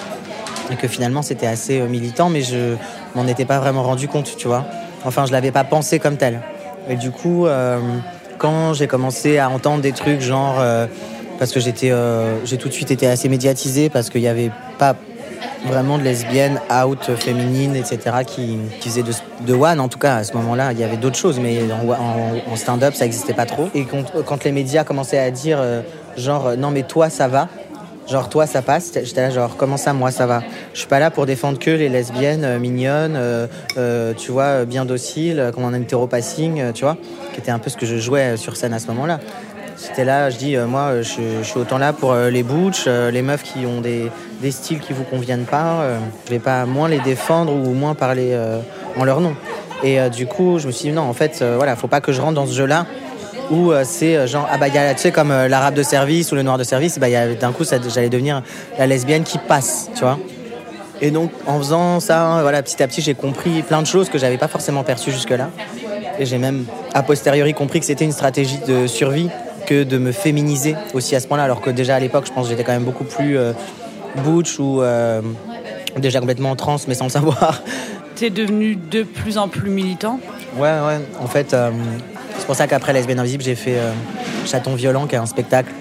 Et 0.71 0.75
que 0.75 0.87
finalement 0.87 1.21
c'était 1.21 1.47
assez 1.47 1.81
militant, 1.81 2.29
mais 2.29 2.41
je 2.41 2.75
m'en 3.15 3.27
étais 3.27 3.43
pas 3.43 3.59
vraiment 3.59 3.83
rendu 3.83 4.07
compte, 4.07 4.37
tu 4.37 4.47
vois. 4.47 4.65
Enfin, 5.03 5.25
je 5.25 5.33
l'avais 5.33 5.51
pas 5.51 5.65
pensé 5.65 5.99
comme 5.99 6.15
tel. 6.15 6.39
Et 6.89 6.95
du 6.95 7.11
coup, 7.11 7.45
quand 8.37 8.73
j'ai 8.73 8.87
commencé 8.87 9.39
à 9.39 9.49
entendre 9.49 9.81
des 9.81 9.91
trucs 9.91 10.21
genre... 10.21 10.55
parce 11.37 11.51
que 11.51 11.59
j'étais, 11.59 11.91
j'ai 12.45 12.57
tout 12.57 12.69
de 12.69 12.73
suite 12.73 12.91
été 12.91 13.07
assez 13.07 13.27
médiatisé 13.27 13.89
parce 13.89 14.09
qu'il 14.09 14.21
n'y 14.21 14.29
avait 14.29 14.51
pas 14.79 14.95
vraiment 15.65 15.97
de 15.97 16.03
lesbiennes 16.03 16.59
out, 16.71 17.11
féminines, 17.15 17.75
etc. 17.75 18.17
qui, 18.25 18.57
qui 18.79 18.89
faisaient 18.89 19.03
de, 19.45 19.53
one. 19.53 19.79
En 19.79 19.87
tout 19.87 19.99
cas, 19.99 20.17
à 20.17 20.23
ce 20.23 20.33
moment-là, 20.33 20.71
il 20.71 20.79
y 20.79 20.83
avait 20.83 20.97
d'autres 20.97 21.17
choses, 21.17 21.39
mais 21.39 21.59
en, 21.71 22.55
stand-up, 22.55 22.93
ça 22.93 23.05
n'existait 23.05 23.33
pas 23.33 23.45
trop. 23.45 23.69
Et 23.73 23.85
quand, 23.85 24.43
les 24.43 24.51
médias 24.51 24.83
commençaient 24.83 25.19
à 25.19 25.31
dire, 25.31 25.57
euh, 25.59 25.81
genre, 26.17 26.47
euh, 26.47 26.55
non, 26.55 26.71
mais 26.71 26.83
toi, 26.83 27.09
ça 27.09 27.27
va. 27.27 27.47
Genre, 28.09 28.27
toi, 28.27 28.45
ça 28.45 28.61
passe. 28.61 28.91
J'étais 28.93 29.21
là, 29.21 29.29
genre, 29.29 29.55
comment 29.55 29.77
ça, 29.77 29.93
moi, 29.93 30.11
ça 30.11 30.25
va? 30.25 30.43
Je 30.73 30.79
suis 30.79 30.87
pas 30.87 30.99
là 30.99 31.09
pour 31.09 31.25
défendre 31.25 31.57
que 31.57 31.71
les 31.71 31.87
lesbiennes 31.87 32.43
euh, 32.43 32.59
mignonnes, 32.59 33.17
tu 34.17 34.31
vois, 34.31 34.65
bien 34.65 34.85
dociles, 34.85 35.51
comme 35.53 35.63
en 35.63 35.73
hétéropassing, 35.73 36.73
tu 36.73 36.83
vois, 36.83 36.97
qui 37.33 37.39
était 37.39 37.51
un 37.51 37.59
peu 37.59 37.69
ce 37.69 37.77
que 37.77 37.85
je 37.85 37.97
jouais 37.97 38.35
sur 38.37 38.57
scène 38.57 38.73
à 38.73 38.79
ce 38.79 38.87
moment-là. 38.87 39.19
J'étais 39.81 40.05
là, 40.05 40.29
je 40.29 40.37
dis, 40.37 40.55
euh, 40.55 40.67
moi, 40.67 40.81
euh, 40.81 41.03
je, 41.03 41.43
suis 41.43 41.57
autant 41.57 41.77
là 41.77 41.93
pour 41.93 42.11
euh, 42.11 42.29
les 42.29 42.43
butch, 42.43 42.85
les 42.85 43.21
meufs 43.21 43.43
qui 43.43 43.65
ont 43.65 43.81
des, 43.81 44.11
styles 44.51 44.79
qui 44.79 44.93
vous 44.93 45.03
conviennent 45.03 45.45
pas. 45.45 45.85
je 46.25 46.31
vais 46.31 46.39
pas 46.39 46.65
moins 46.65 46.89
les 46.89 46.99
défendre 46.99 47.53
ou 47.53 47.73
moins 47.73 47.95
parler 47.95 48.37
en 48.97 49.05
leur 49.05 49.21
nom. 49.21 49.35
Et 49.83 49.97
du 50.09 50.27
coup, 50.27 50.59
je 50.59 50.67
me 50.67 50.71
suis 50.71 50.89
dit, 50.89 50.95
non, 50.95 51.03
en 51.03 51.13
fait, 51.13 51.41
voilà, 51.41 51.77
faut 51.77 51.87
pas 51.87 52.01
que 52.01 52.11
je 52.11 52.21
rentre 52.21 52.33
dans 52.33 52.45
ce 52.45 52.53
jeu-là 52.53 52.85
où 53.51 53.71
c'est 53.83 54.27
genre, 54.27 54.47
ah 54.51 54.57
bah, 54.57 54.67
y 54.67 54.77
a, 54.77 54.93
tu 54.93 55.01
sais, 55.01 55.11
comme 55.11 55.29
l'arabe 55.29 55.75
de 55.75 55.83
service 55.83 56.31
ou 56.33 56.35
le 56.35 56.43
noir 56.43 56.57
de 56.57 56.63
service, 56.65 56.99
bah, 56.99 57.07
d'un 57.39 57.51
coup, 57.53 57.63
j'allais 57.63 58.09
devenir 58.09 58.41
la 58.77 58.85
lesbienne 58.85 59.23
qui 59.23 59.37
passe, 59.37 59.89
tu 59.95 60.01
vois. 60.01 60.19
Et 61.01 61.09
donc, 61.09 61.31
en 61.47 61.57
faisant 61.57 62.01
ça, 62.01 62.39
voilà, 62.41 62.61
petit 62.63 62.83
à 62.83 62.87
petit, 62.87 63.01
j'ai 63.01 63.13
compris 63.13 63.61
plein 63.61 63.81
de 63.81 63.87
choses 63.87 64.09
que 64.09 64.17
j'avais 64.17 64.37
pas 64.37 64.49
forcément 64.49 64.83
perçues 64.83 65.11
jusque-là. 65.11 65.49
Et 66.19 66.25
j'ai 66.25 66.37
même, 66.37 66.65
a 66.93 67.01
posteriori, 67.01 67.53
compris 67.53 67.79
que 67.79 67.85
c'était 67.85 68.05
une 68.05 68.11
stratégie 68.11 68.59
de 68.67 68.87
survie 68.87 69.29
que 69.65 69.83
de 69.83 69.97
me 69.97 70.11
féminiser 70.11 70.75
aussi 70.93 71.15
à 71.15 71.19
ce 71.19 71.27
point-là. 71.27 71.43
Alors 71.43 71.61
que 71.61 71.69
déjà 71.69 71.95
à 71.95 71.99
l'époque, 71.99 72.25
je 72.27 72.31
pense 72.31 72.45
que 72.45 72.51
j'étais 72.51 72.63
quand 72.63 72.73
même 72.73 72.83
beaucoup 72.83 73.03
plus 73.03 73.37
euh, 73.37 73.53
butch 74.23 74.59
ou 74.59 74.81
euh, 74.81 75.21
déjà 75.97 76.19
complètement 76.19 76.55
trans, 76.55 76.77
mais 76.87 76.95
sans 76.95 77.05
le 77.05 77.11
savoir. 77.11 77.61
T'es 78.15 78.29
devenu 78.29 78.75
de 78.75 79.03
plus 79.03 79.37
en 79.37 79.47
plus 79.47 79.69
militant 79.69 80.19
Ouais, 80.55 80.69
ouais. 80.85 80.99
En 81.19 81.27
fait, 81.27 81.53
euh, 81.53 81.71
c'est 82.37 82.45
pour 82.45 82.55
ça 82.55 82.67
qu'après 82.67 82.93
Lesbienne 82.93 83.19
Invisible, 83.19 83.43
j'ai 83.43 83.55
fait 83.55 83.77
Chaton 84.45 84.75
Violent, 84.75 85.07
qui 85.07 85.15
est 85.15 85.19
un 85.19 85.25
spectacle 85.25 85.71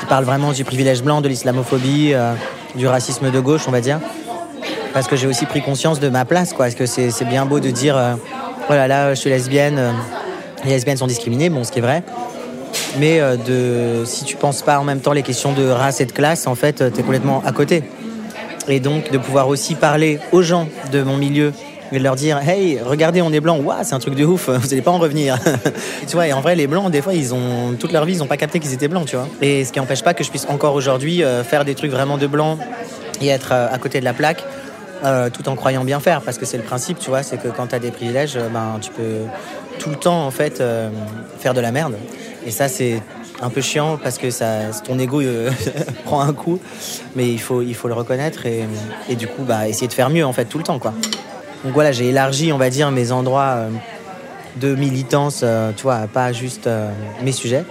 qui 0.00 0.06
parle 0.06 0.24
vraiment 0.24 0.52
du 0.52 0.64
privilège 0.64 1.02
blanc, 1.02 1.20
de 1.20 1.28
l'islamophobie, 1.28 2.14
du 2.74 2.86
racisme 2.88 3.30
de 3.30 3.40
gauche, 3.40 3.62
on 3.68 3.70
va 3.70 3.80
dire. 3.80 4.00
Parce 4.92 5.06
que 5.06 5.16
j'ai 5.16 5.26
aussi 5.26 5.46
pris 5.46 5.62
conscience 5.62 6.00
de 6.00 6.08
ma 6.08 6.24
place, 6.24 6.52
quoi. 6.52 6.66
Parce 6.66 6.74
que 6.74 6.86
c'est 6.86 7.24
bien 7.24 7.46
beau 7.46 7.60
de 7.60 7.70
dire, 7.70 7.96
euh, 7.96 8.14
oh 8.68 8.72
là 8.72 8.88
là, 8.88 9.14
je 9.14 9.20
suis 9.20 9.30
lesbienne, 9.30 9.80
les 10.64 10.70
lesbiennes 10.70 10.96
sont 10.96 11.06
discriminées, 11.06 11.48
bon, 11.48 11.64
ce 11.64 11.70
qui 11.70 11.78
est 11.78 11.82
vrai. 11.82 12.02
Mais 12.98 13.20
euh, 13.20 13.36
de, 13.36 14.04
si 14.04 14.24
tu 14.24 14.36
penses 14.36 14.62
pas 14.62 14.78
en 14.78 14.84
même 14.84 15.00
temps 15.00 15.12
les 15.12 15.22
questions 15.22 15.52
de 15.52 15.66
race 15.68 16.00
et 16.00 16.06
de 16.06 16.12
classe, 16.12 16.46
en 16.46 16.54
fait, 16.54 16.76
tu 16.92 17.00
es 17.00 17.02
complètement 17.02 17.42
à 17.46 17.52
côté. 17.52 17.84
Et 18.68 18.80
donc 18.80 19.10
de 19.10 19.18
pouvoir 19.18 19.48
aussi 19.48 19.74
parler 19.74 20.18
aux 20.32 20.42
gens 20.42 20.68
de 20.92 21.02
mon 21.02 21.16
milieu 21.16 21.52
et 21.92 21.98
de 21.98 22.02
leur 22.04 22.14
dire 22.14 22.38
Hey, 22.46 22.78
regardez, 22.84 23.22
on 23.22 23.32
est 23.32 23.40
blanc, 23.40 23.58
waouh, 23.58 23.78
c'est 23.82 23.94
un 23.94 23.98
truc 23.98 24.14
de 24.14 24.24
ouf, 24.24 24.48
vous 24.48 24.68
n'allez 24.68 24.82
pas 24.82 24.90
en 24.90 24.98
revenir. 24.98 25.38
tu 26.06 26.12
vois, 26.14 26.26
et 26.28 26.32
en 26.32 26.40
vrai, 26.40 26.54
les 26.56 26.66
blancs, 26.66 26.90
des 26.90 27.02
fois, 27.02 27.14
ils 27.14 27.34
ont 27.34 27.74
toute 27.78 27.92
leur 27.92 28.04
vie, 28.04 28.14
ils 28.14 28.18
n'ont 28.18 28.26
pas 28.26 28.36
capté 28.36 28.60
qu'ils 28.60 28.72
étaient 28.72 28.88
blancs, 28.88 29.06
tu 29.06 29.16
vois. 29.16 29.28
Et 29.40 29.64
ce 29.64 29.72
qui 29.72 29.78
n'empêche 29.78 30.02
pas 30.02 30.14
que 30.14 30.22
je 30.24 30.30
puisse 30.30 30.46
encore 30.48 30.74
aujourd'hui 30.74 31.22
euh, 31.22 31.42
faire 31.44 31.64
des 31.64 31.74
trucs 31.74 31.90
vraiment 31.90 32.18
de 32.18 32.26
blanc 32.26 32.58
et 33.20 33.28
être 33.28 33.50
euh, 33.52 33.68
à 33.72 33.78
côté 33.78 34.00
de 34.00 34.04
la 34.04 34.12
plaque. 34.12 34.44
euh, 35.04 35.30
tout 35.30 35.48
en 35.48 35.56
croyant 35.56 35.84
bien 35.84 36.00
faire, 36.00 36.20
parce 36.20 36.38
que 36.38 36.44
c'est 36.44 36.58
le 36.58 36.62
principe, 36.62 36.98
tu 36.98 37.08
vois, 37.08 37.22
c'est 37.22 37.38
que 37.38 37.48
quand 37.48 37.68
tu 37.68 37.74
as 37.74 37.78
des 37.78 37.90
privilèges, 37.90 38.36
euh, 38.36 38.48
ben, 38.48 38.78
tu 38.80 38.90
peux 38.90 39.22
tout 39.78 39.90
le 39.90 39.96
temps, 39.96 40.26
en 40.26 40.30
fait, 40.30 40.60
euh, 40.60 40.90
faire 41.38 41.54
de 41.54 41.60
la 41.60 41.72
merde. 41.72 41.94
Et 42.46 42.50
ça, 42.50 42.68
c'est 42.68 43.02
un 43.40 43.50
peu 43.50 43.60
chiant 43.60 43.98
parce 44.02 44.18
que 44.18 44.30
ça, 44.30 44.70
ton 44.84 44.98
ego 44.98 45.20
euh, 45.20 45.50
prend 46.04 46.20
un 46.20 46.32
coup, 46.32 46.58
mais 47.16 47.28
il 47.28 47.40
faut, 47.40 47.62
il 47.62 47.74
faut 47.74 47.88
le 47.88 47.94
reconnaître 47.94 48.46
et, 48.46 49.16
du 49.16 49.26
coup, 49.26 49.42
bah, 49.42 49.68
essayer 49.68 49.88
de 49.88 49.92
faire 49.92 50.10
mieux, 50.10 50.24
en 50.24 50.32
fait, 50.32 50.44
tout 50.44 50.58
le 50.58 50.64
temps, 50.64 50.78
quoi. 50.78 50.92
Donc 51.64 51.74
voilà, 51.74 51.92
j'ai 51.92 52.08
élargi, 52.08 52.52
on 52.52 52.58
va 52.58 52.70
dire, 52.70 52.90
mes 52.90 53.12
endroits 53.12 53.54
euh, 53.56 53.70
de 54.56 54.74
militance, 54.74 55.40
euh, 55.42 55.72
tu 55.76 55.82
vois, 55.82 56.06
pas 56.12 56.32
juste 56.32 56.68
mes 57.22 57.32
sujets. 57.32 57.64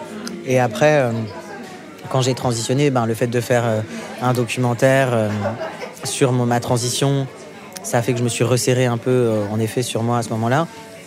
Et 0.46 0.60
après, 0.60 1.12
quand 2.10 2.22
j'ai 2.22 2.34
transitionné, 2.34 2.90
ben, 2.90 3.06
le 3.06 3.14
fait 3.14 3.28
de 3.28 3.40
faire 3.40 3.64
un 4.22 4.34
documentaire 4.34 5.30
sur 6.04 6.32
ma 6.32 6.60
transition, 6.60 7.28
ça 7.84 8.00
a 8.00 8.02
fait 8.02 8.14
que 8.14 8.20
je 8.20 8.24
me 8.24 8.30
suis 8.30 8.44
resserré 8.44 8.88
un 8.88 8.98
peu, 8.98 9.32
en 9.52 9.60
effet, 9.60 9.84
sur 9.84 10.02
moi 10.02 10.18
à 10.18 10.24
ce 10.24 10.30
moment-là. 10.30 10.66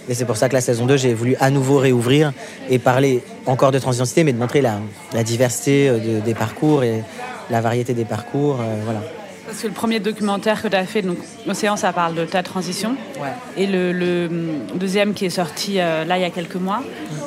Et 0.09 0.15
c'est 0.15 0.25
pour 0.25 0.37
ça 0.37 0.49
que 0.49 0.55
la 0.55 0.61
saison 0.61 0.87
2, 0.87 0.97
j'ai 0.97 1.15
voulu 1.15 1.37
à 1.41 1.51
nouveau 1.51 1.79
réouvrir 1.79 2.33
et 2.69 2.79
parler 2.79 3.23
encore 3.47 3.71
de 3.71 3.79
transidentité, 3.79 4.25
mais 4.25 4.33
de 4.33 4.39
montrer 4.39 4.61
la, 4.61 4.81
la 5.15 5.23
diversité 5.23 5.89
euh, 5.89 5.99
de- 5.99 6.21
des 6.21 6.35
parcours 6.35 6.83
et 6.83 7.03
la 7.51 7.61
variété 7.61 7.95
des 7.95 8.05
parcours. 8.05 8.59
euh, 8.61 8.65
voilà. 8.85 9.01
Parce 9.47 9.59
que 9.63 9.67
le 9.69 9.73
premier 9.73 10.01
documentaire 10.01 10.63
que 10.63 10.69
tu 10.69 10.77
as 10.77 10.85
fait, 10.87 11.03
donc 11.03 11.19
Océan, 11.47 11.77
ça 11.77 11.93
parle 11.93 12.15
de 12.15 12.25
ta 12.25 12.43
transition. 12.43 12.97
Ouais. 13.21 13.29
Et 13.57 13.67
le, 13.67 13.93
le, 13.93 14.31
deuxième 14.75 15.13
qui 15.15 15.27
est 15.27 15.31
sorti 15.31 15.79
euh, 15.79 16.05
là 16.05 16.17
il 16.17 16.23
y 16.23 16.25
a 16.25 16.31
quelques 16.31 16.55
mois, 16.57 16.83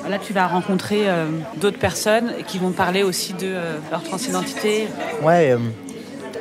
là 0.10 0.17
tu 0.17 0.34
vas 0.34 0.48
rencontrer 0.48 1.01
euh, 1.08 1.27
d'autres 1.58 1.77
personnes 1.77 2.32
qui 2.48 2.58
vont 2.58 2.72
parler 2.72 3.03
aussi 3.03 3.34
de 3.34 3.53
leur 3.91 4.01
transidentité. 4.03 4.88
Ouais, 5.24 5.55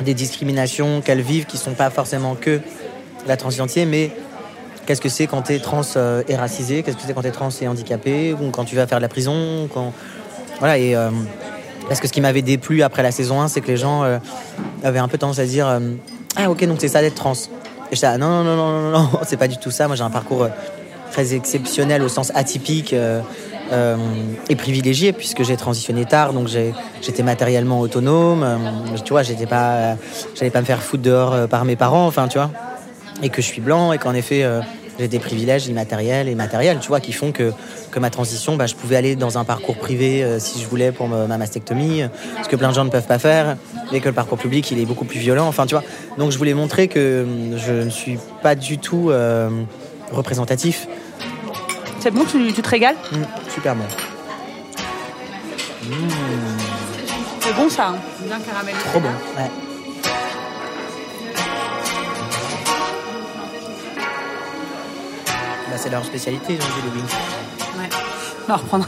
des 0.00 0.14
discriminations 0.14 1.00
qu'elles 1.02 1.20
vivent 1.22 1.44
qui 1.46 1.58
sont 1.58 1.74
pas 1.74 1.90
forcément 1.90 2.34
que 2.34 2.60
la 3.26 3.36
transidentité, 3.36 3.84
mais 3.84 4.10
qu'est-ce 4.86 5.00
que 5.00 5.08
c'est 5.08 5.26
quand 5.26 5.42
tu 5.42 5.54
es 5.54 5.58
trans 5.58 5.82
euh, 5.96 6.22
et 6.28 6.36
racisé, 6.36 6.82
qu'est-ce 6.82 6.96
que 6.96 7.02
c'est 7.06 7.14
quand 7.14 7.22
tu 7.22 7.28
es 7.28 7.32
trans 7.32 7.48
et 7.60 7.68
handicapé, 7.68 8.34
ou 8.34 8.50
quand 8.50 8.64
tu 8.64 8.76
vas 8.76 8.86
faire 8.86 8.98
de 8.98 9.02
la 9.02 9.08
prison? 9.08 9.68
Voilà, 10.58 10.78
et... 10.78 10.94
euh, 10.94 11.10
parce 11.88 12.00
que 12.00 12.08
ce 12.08 12.12
qui 12.12 12.22
m'avait 12.22 12.42
déplu 12.42 12.82
après 12.82 13.02
la 13.02 13.10
saison 13.10 13.42
1, 13.42 13.48
c'est 13.48 13.60
que 13.60 13.66
les 13.68 13.76
gens 13.76 14.04
euh, 14.04 14.18
avaient 14.82 14.98
un 14.98 15.08
peu 15.08 15.18
tendance 15.18 15.38
à 15.38 15.44
dire 15.44 15.80
Ah, 16.36 16.50
ok, 16.50 16.64
donc 16.66 16.78
c'est 16.80 16.88
ça 16.88 17.02
d'être 17.02 17.14
trans. 17.14 17.34
Et 17.92 17.94
j'étais 17.94 18.06
ah, 18.06 18.16
non, 18.16 18.42
non, 18.42 18.56
non, 18.56 18.56
non, 18.56 18.90
non, 18.90 18.90
non, 18.90 19.10
c'est 19.26 19.36
pas 19.36 19.48
du 19.48 19.58
tout 19.58 19.70
ça. 19.70 19.86
Moi, 19.86 19.96
j'ai 19.96 20.02
un 20.02 20.10
parcours 20.10 20.48
très 21.12 21.34
exceptionnel 21.34 22.02
au 22.02 22.08
sens 22.08 22.32
atypique 22.34 22.94
et 24.48 24.56
privilégié, 24.56 25.12
puisque 25.12 25.42
j'ai 25.42 25.56
transitionné 25.56 26.04
tard, 26.04 26.32
donc 26.32 26.48
j'étais 26.48 27.22
matériellement 27.22 27.80
autonome. 27.80 28.42
euh, 28.42 28.98
tu 29.04 29.12
vois, 29.12 29.22
j'étais 29.22 29.46
pas, 29.46 29.96
j'allais 30.34 30.50
pas 30.50 30.60
me 30.60 30.66
faire 30.66 30.82
foutre 30.82 31.02
dehors 31.02 31.48
par 31.48 31.64
mes 31.64 31.76
parents, 31.76 32.06
enfin, 32.06 32.28
tu 32.28 32.38
vois. 32.38 32.50
Et 33.22 33.28
que 33.30 33.40
je 33.42 33.46
suis 33.46 33.60
blanc 33.60 33.92
et 33.92 33.98
qu'en 33.98 34.14
effet. 34.14 34.42
euh, 34.44 34.60
j'ai 34.96 35.08
des 35.08 35.18
privilèges 35.18 35.66
immatériels 35.66 36.28
et 36.28 36.36
matériels, 36.36 36.78
tu 36.80 36.86
vois, 36.86 37.00
qui 37.00 37.12
font 37.12 37.32
que, 37.32 37.52
que 37.90 37.98
ma 37.98 38.10
transition, 38.10 38.54
bah, 38.54 38.66
je 38.66 38.76
pouvais 38.76 38.94
aller 38.94 39.16
dans 39.16 39.38
un 39.38 39.44
parcours 39.44 39.74
privé 39.76 40.22
euh, 40.22 40.38
si 40.38 40.60
je 40.62 40.68
voulais 40.68 40.92
pour 40.92 41.08
ma 41.08 41.36
mastectomie, 41.36 42.02
euh, 42.02 42.08
ce 42.44 42.48
que 42.48 42.54
plein 42.54 42.68
de 42.68 42.74
gens 42.74 42.84
ne 42.84 42.90
peuvent 42.90 43.08
pas 43.08 43.18
faire, 43.18 43.56
et 43.92 43.98
que 44.00 44.06
le 44.06 44.14
parcours 44.14 44.38
public, 44.38 44.70
il 44.70 44.78
est 44.78 44.84
beaucoup 44.84 45.04
plus 45.04 45.18
violent, 45.18 45.48
enfin, 45.48 45.66
tu 45.66 45.74
vois. 45.74 45.82
Donc, 46.16 46.30
je 46.30 46.38
voulais 46.38 46.54
montrer 46.54 46.86
que 46.86 47.26
je 47.56 47.72
ne 47.72 47.90
suis 47.90 48.20
pas 48.40 48.54
du 48.54 48.78
tout 48.78 49.10
euh, 49.10 49.50
représentatif. 50.12 50.86
C'est 51.98 52.12
bon, 52.12 52.24
tu, 52.24 52.52
tu 52.52 52.62
te 52.62 52.68
régales? 52.68 52.94
Mm, 53.10 53.50
super 53.52 53.74
bon. 53.74 53.84
C'est 57.40 57.56
bon 57.56 57.68
ça, 57.68 57.88
hein? 57.88 57.96
Bien 58.20 58.38
caramélisé. 58.38 58.84
Trop 58.90 59.00
bon. 59.00 59.08
Ouais. 59.36 59.50
C'est 65.84 65.90
leur 65.90 66.04
spécialité, 66.04 66.56
Jean 66.56 66.66
les 66.82 66.98
wings. 66.98 67.10
Ouais. 67.78 67.88
On 68.44 68.48
va 68.48 68.56
reprendre. 68.56 68.86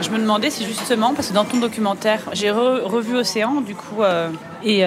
Je 0.00 0.10
me 0.10 0.18
demandais 0.18 0.50
si 0.50 0.64
justement, 0.64 1.14
parce 1.14 1.28
que 1.28 1.32
dans 1.34 1.44
ton 1.44 1.56
documentaire, 1.56 2.20
j'ai 2.32 2.48
re- 2.48 2.82
revu 2.82 3.16
Océan, 3.16 3.60
du 3.60 3.74
coup, 3.74 4.02
euh, 4.02 4.28
et 4.62 4.84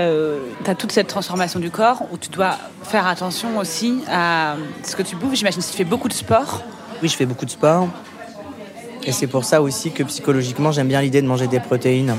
tu 0.64 0.72
as 0.72 0.76
toute 0.76 0.94
cette 0.94 1.08
transformation 1.08 1.60
du 1.60 1.72
corps 1.72 2.04
où 2.12 2.18
tu 2.18 2.30
dois 2.30 2.56
faire 2.84 3.06
attention 3.06 3.58
aussi 3.58 4.02
à 4.10 4.56
ce 4.84 4.96
que 4.96 5.02
tu 5.04 5.18
bouffes. 5.18 5.34
J'imagine 5.34 5.62
que 5.62 5.68
tu 5.68 5.74
fais 5.76 5.84
beaucoup 5.84 6.08
de 6.08 6.14
sport. 6.14 6.62
Oui, 7.04 7.10
je 7.10 7.16
fais 7.18 7.26
beaucoup 7.26 7.46
de 7.46 7.52
sport. 7.52 7.88
Et 9.04 9.12
c'est 9.12 9.28
pour 9.28 9.44
ça 9.44 9.62
aussi 9.62 9.92
que 9.92 10.04
psychologiquement, 10.04 10.72
j'aime 10.72 10.88
bien 10.88 11.02
l'idée 11.02 11.22
de 11.22 11.28
manger 11.28 11.48
des 11.48 11.60
protéines 11.60 12.16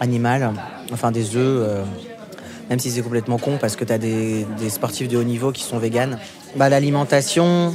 animales, 0.00 0.52
enfin 0.92 1.12
des 1.12 1.34
œufs, 1.36 1.66
euh, 1.68 1.84
même 2.70 2.78
si 2.78 2.90
c'est 2.90 3.02
complètement 3.02 3.38
con 3.38 3.58
parce 3.60 3.76
que 3.76 3.84
tu 3.84 3.92
as 3.92 3.98
des, 3.98 4.46
sportifs 4.68 5.08
de 5.08 5.16
haut 5.16 5.24
niveau 5.24 5.52
qui 5.52 5.62
sont 5.62 5.78
véganes. 5.78 6.18
Bah, 6.56 6.68
L'alimentation, 6.68 7.74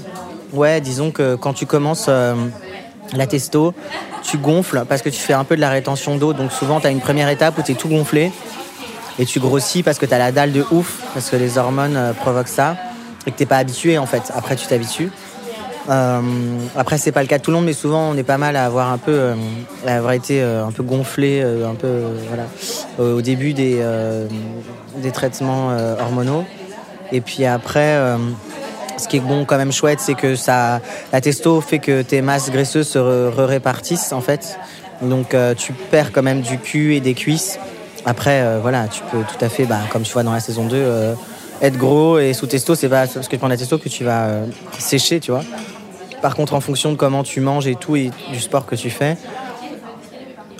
ouais, 0.51 0.81
disons 0.81 1.11
que 1.11 1.35
quand 1.35 1.53
tu 1.53 1.65
commences 1.65 2.05
euh, 2.09 2.35
la 3.15 3.27
testo, 3.27 3.73
tu 4.23 4.37
gonfles 4.37 4.83
parce 4.87 5.01
que 5.01 5.09
tu 5.09 5.19
fais 5.19 5.33
un 5.33 5.43
peu 5.43 5.55
de 5.55 5.61
la 5.61 5.69
rétention 5.69 6.17
d'eau. 6.17 6.33
Donc 6.33 6.51
souvent, 6.51 6.79
tu 6.79 6.87
as 6.87 6.91
une 6.91 7.01
première 7.01 7.29
étape 7.29 7.57
où 7.57 7.61
tu 7.61 7.71
es 7.71 7.75
tout 7.75 7.89
gonflé 7.89 8.31
et 9.19 9.25
tu 9.25 9.39
grossis 9.39 9.83
parce 9.83 9.99
que 9.99 10.05
tu 10.05 10.13
as 10.13 10.17
la 10.17 10.31
dalle 10.31 10.51
de 10.51 10.65
ouf, 10.71 11.01
parce 11.13 11.29
que 11.29 11.35
les 11.35 11.57
hormones 11.57 11.95
euh, 11.95 12.13
provoquent 12.13 12.47
ça 12.47 12.77
et 13.25 13.31
que 13.31 13.37
tu 13.37 13.45
pas 13.45 13.57
habitué 13.57 13.97
en 13.97 14.05
fait. 14.05 14.31
Après, 14.35 14.55
tu 14.55 14.67
t'habitues. 14.67 15.11
Euh, 15.89 16.21
après, 16.75 16.97
c'est 16.97 17.11
pas 17.11 17.21
le 17.21 17.27
cas 17.27 17.37
de 17.37 17.43
tout 17.43 17.51
le 17.51 17.57
monde, 17.57 17.65
mais 17.65 17.73
souvent 17.73 18.09
on 18.09 18.17
est 18.17 18.23
pas 18.23 18.37
mal 18.37 18.55
à 18.55 18.65
avoir 18.65 18.91
un 18.91 18.97
peu, 18.97 19.11
euh, 19.11 19.35
à 19.85 19.97
avoir 19.97 20.13
été 20.13 20.41
euh, 20.41 20.65
un 20.65 20.71
peu 20.71 20.83
gonflé, 20.83 21.41
euh, 21.43 21.69
un 21.69 21.75
peu, 21.75 22.01
voilà, 22.27 22.45
au 22.99 23.21
début 23.21 23.53
des, 23.53 23.83
des 24.97 25.11
traitements 25.11 25.75
hormonaux. 25.99 26.45
Et 27.11 27.21
puis 27.21 27.45
après, 27.45 27.97
ce 28.97 29.07
qui 29.07 29.17
est 29.17 29.19
bon, 29.19 29.45
quand 29.45 29.57
même 29.57 29.71
chouette, 29.71 29.99
c'est 29.99 30.13
que 30.13 30.35
ça, 30.35 30.81
la 31.11 31.21
testo 31.21 31.59
fait 31.61 31.79
que 31.79 32.01
tes 32.01 32.21
masses 32.21 32.49
graisseuses 32.49 32.87
se 32.87 32.99
répartissent 32.99 34.13
en 34.13 34.21
fait. 34.21 34.57
Donc 35.01 35.35
tu 35.57 35.73
perds 35.73 36.11
quand 36.11 36.23
même 36.23 36.41
du 36.41 36.57
cul 36.59 36.95
et 36.95 37.01
des 37.01 37.13
cuisses. 37.13 37.59
Après, 38.05 38.59
voilà, 38.61 38.87
tu 38.87 39.01
peux 39.11 39.19
tout 39.19 39.43
à 39.43 39.49
fait, 39.49 39.65
bah, 39.65 39.79
comme 39.89 40.03
tu 40.03 40.13
vois 40.13 40.23
dans 40.23 40.33
la 40.33 40.39
saison 40.39 40.65
2, 40.65 40.75
euh, 40.75 41.13
être 41.63 41.77
gros 41.77 42.19
et 42.19 42.33
sous 42.33 42.45
testo, 42.45 42.75
c'est 42.75 42.89
pas 42.89 43.07
parce 43.07 43.27
que 43.27 43.31
tu 43.31 43.37
prends 43.37 43.47
la 43.47 43.57
testo 43.57 43.77
que 43.77 43.87
tu 43.87 44.03
vas 44.03 44.25
euh, 44.25 44.45
sécher, 44.77 45.21
tu 45.21 45.31
vois. 45.31 45.43
Par 46.21 46.35
contre, 46.35 46.53
en 46.53 46.59
fonction 46.59 46.91
de 46.91 46.97
comment 46.97 47.23
tu 47.23 47.39
manges 47.39 47.67
et 47.67 47.75
tout, 47.75 47.95
et 47.95 48.11
du 48.31 48.39
sport 48.39 48.65
que 48.65 48.75
tu 48.75 48.89
fais, 48.89 49.17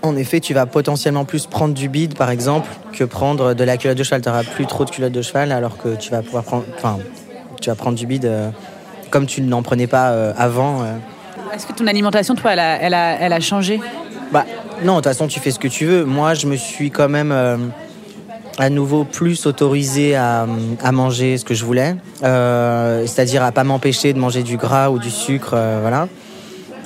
en 0.02 0.16
effet, 0.16 0.40
tu 0.40 0.54
vas 0.54 0.66
potentiellement 0.66 1.26
plus 1.26 1.46
prendre 1.46 1.74
du 1.74 1.90
bide, 1.90 2.16
par 2.16 2.30
exemple, 2.30 2.70
que 2.94 3.04
prendre 3.04 3.54
de 3.54 3.64
la 3.64 3.78
culotte 3.78 3.98
de 3.98 4.04
cheval. 4.04 4.22
Tu 4.22 4.30
n'auras 4.30 4.44
plus 4.44 4.66
trop 4.66 4.86
de 4.86 4.90
culotte 4.90 5.12
de 5.12 5.22
cheval, 5.22 5.52
alors 5.52 5.78
que 5.78 5.96
tu 5.96 6.12
vas 6.12 6.22
pouvoir 6.22 6.44
prendre, 6.44 6.66
enfin, 6.76 7.00
tu 7.62 7.70
vas 7.70 7.76
prendre 7.76 7.98
du 7.98 8.06
bide 8.06 8.26
euh, 8.26 8.50
comme 9.10 9.26
tu 9.26 9.42
n'en 9.42 9.62
prenais 9.62 9.88
pas 9.88 10.12
euh, 10.12 10.34
avant. 10.38 10.84
Est-ce 11.54 11.68
que 11.68 11.74
ton 11.74 11.88
alimentation, 11.88 12.36
toi, 12.36 12.54
elle 12.54 12.60
a, 12.60 12.82
elle 12.82 12.94
a, 12.94 13.20
elle 13.20 13.34
a 13.34 13.40
changé? 13.42 13.80
Bah, 14.32 14.46
non, 14.84 14.94
de 14.94 14.98
toute 14.98 15.06
façon, 15.06 15.28
tu 15.28 15.40
fais 15.42 15.52
ce 15.52 15.60
que 15.60 15.68
tu 15.68 15.86
veux. 15.86 16.06
Moi, 16.06 16.34
je 16.34 16.48
me 16.48 16.56
suis 16.56 16.92
quand 16.92 17.10
même 17.10 17.72
à 18.58 18.70
nouveau 18.70 19.04
plus 19.04 19.46
autorisé 19.46 20.16
à, 20.16 20.48
à 20.82 20.92
manger 20.92 21.38
ce 21.38 21.46
que 21.46 21.54
je 21.54 21.66
voulais, 21.66 21.96
Euh, 22.24 23.06
c'est-à-dire 23.06 23.44
à 23.44 23.52
pas 23.52 23.64
m'empêcher 23.64 24.14
de 24.14 24.20
manger 24.20 24.44
du 24.44 24.58
gras 24.58 24.90
ou 24.90 25.00
du 25.00 25.10
sucre, 25.10 25.54
euh, 25.54 25.80
voilà. 25.82 26.08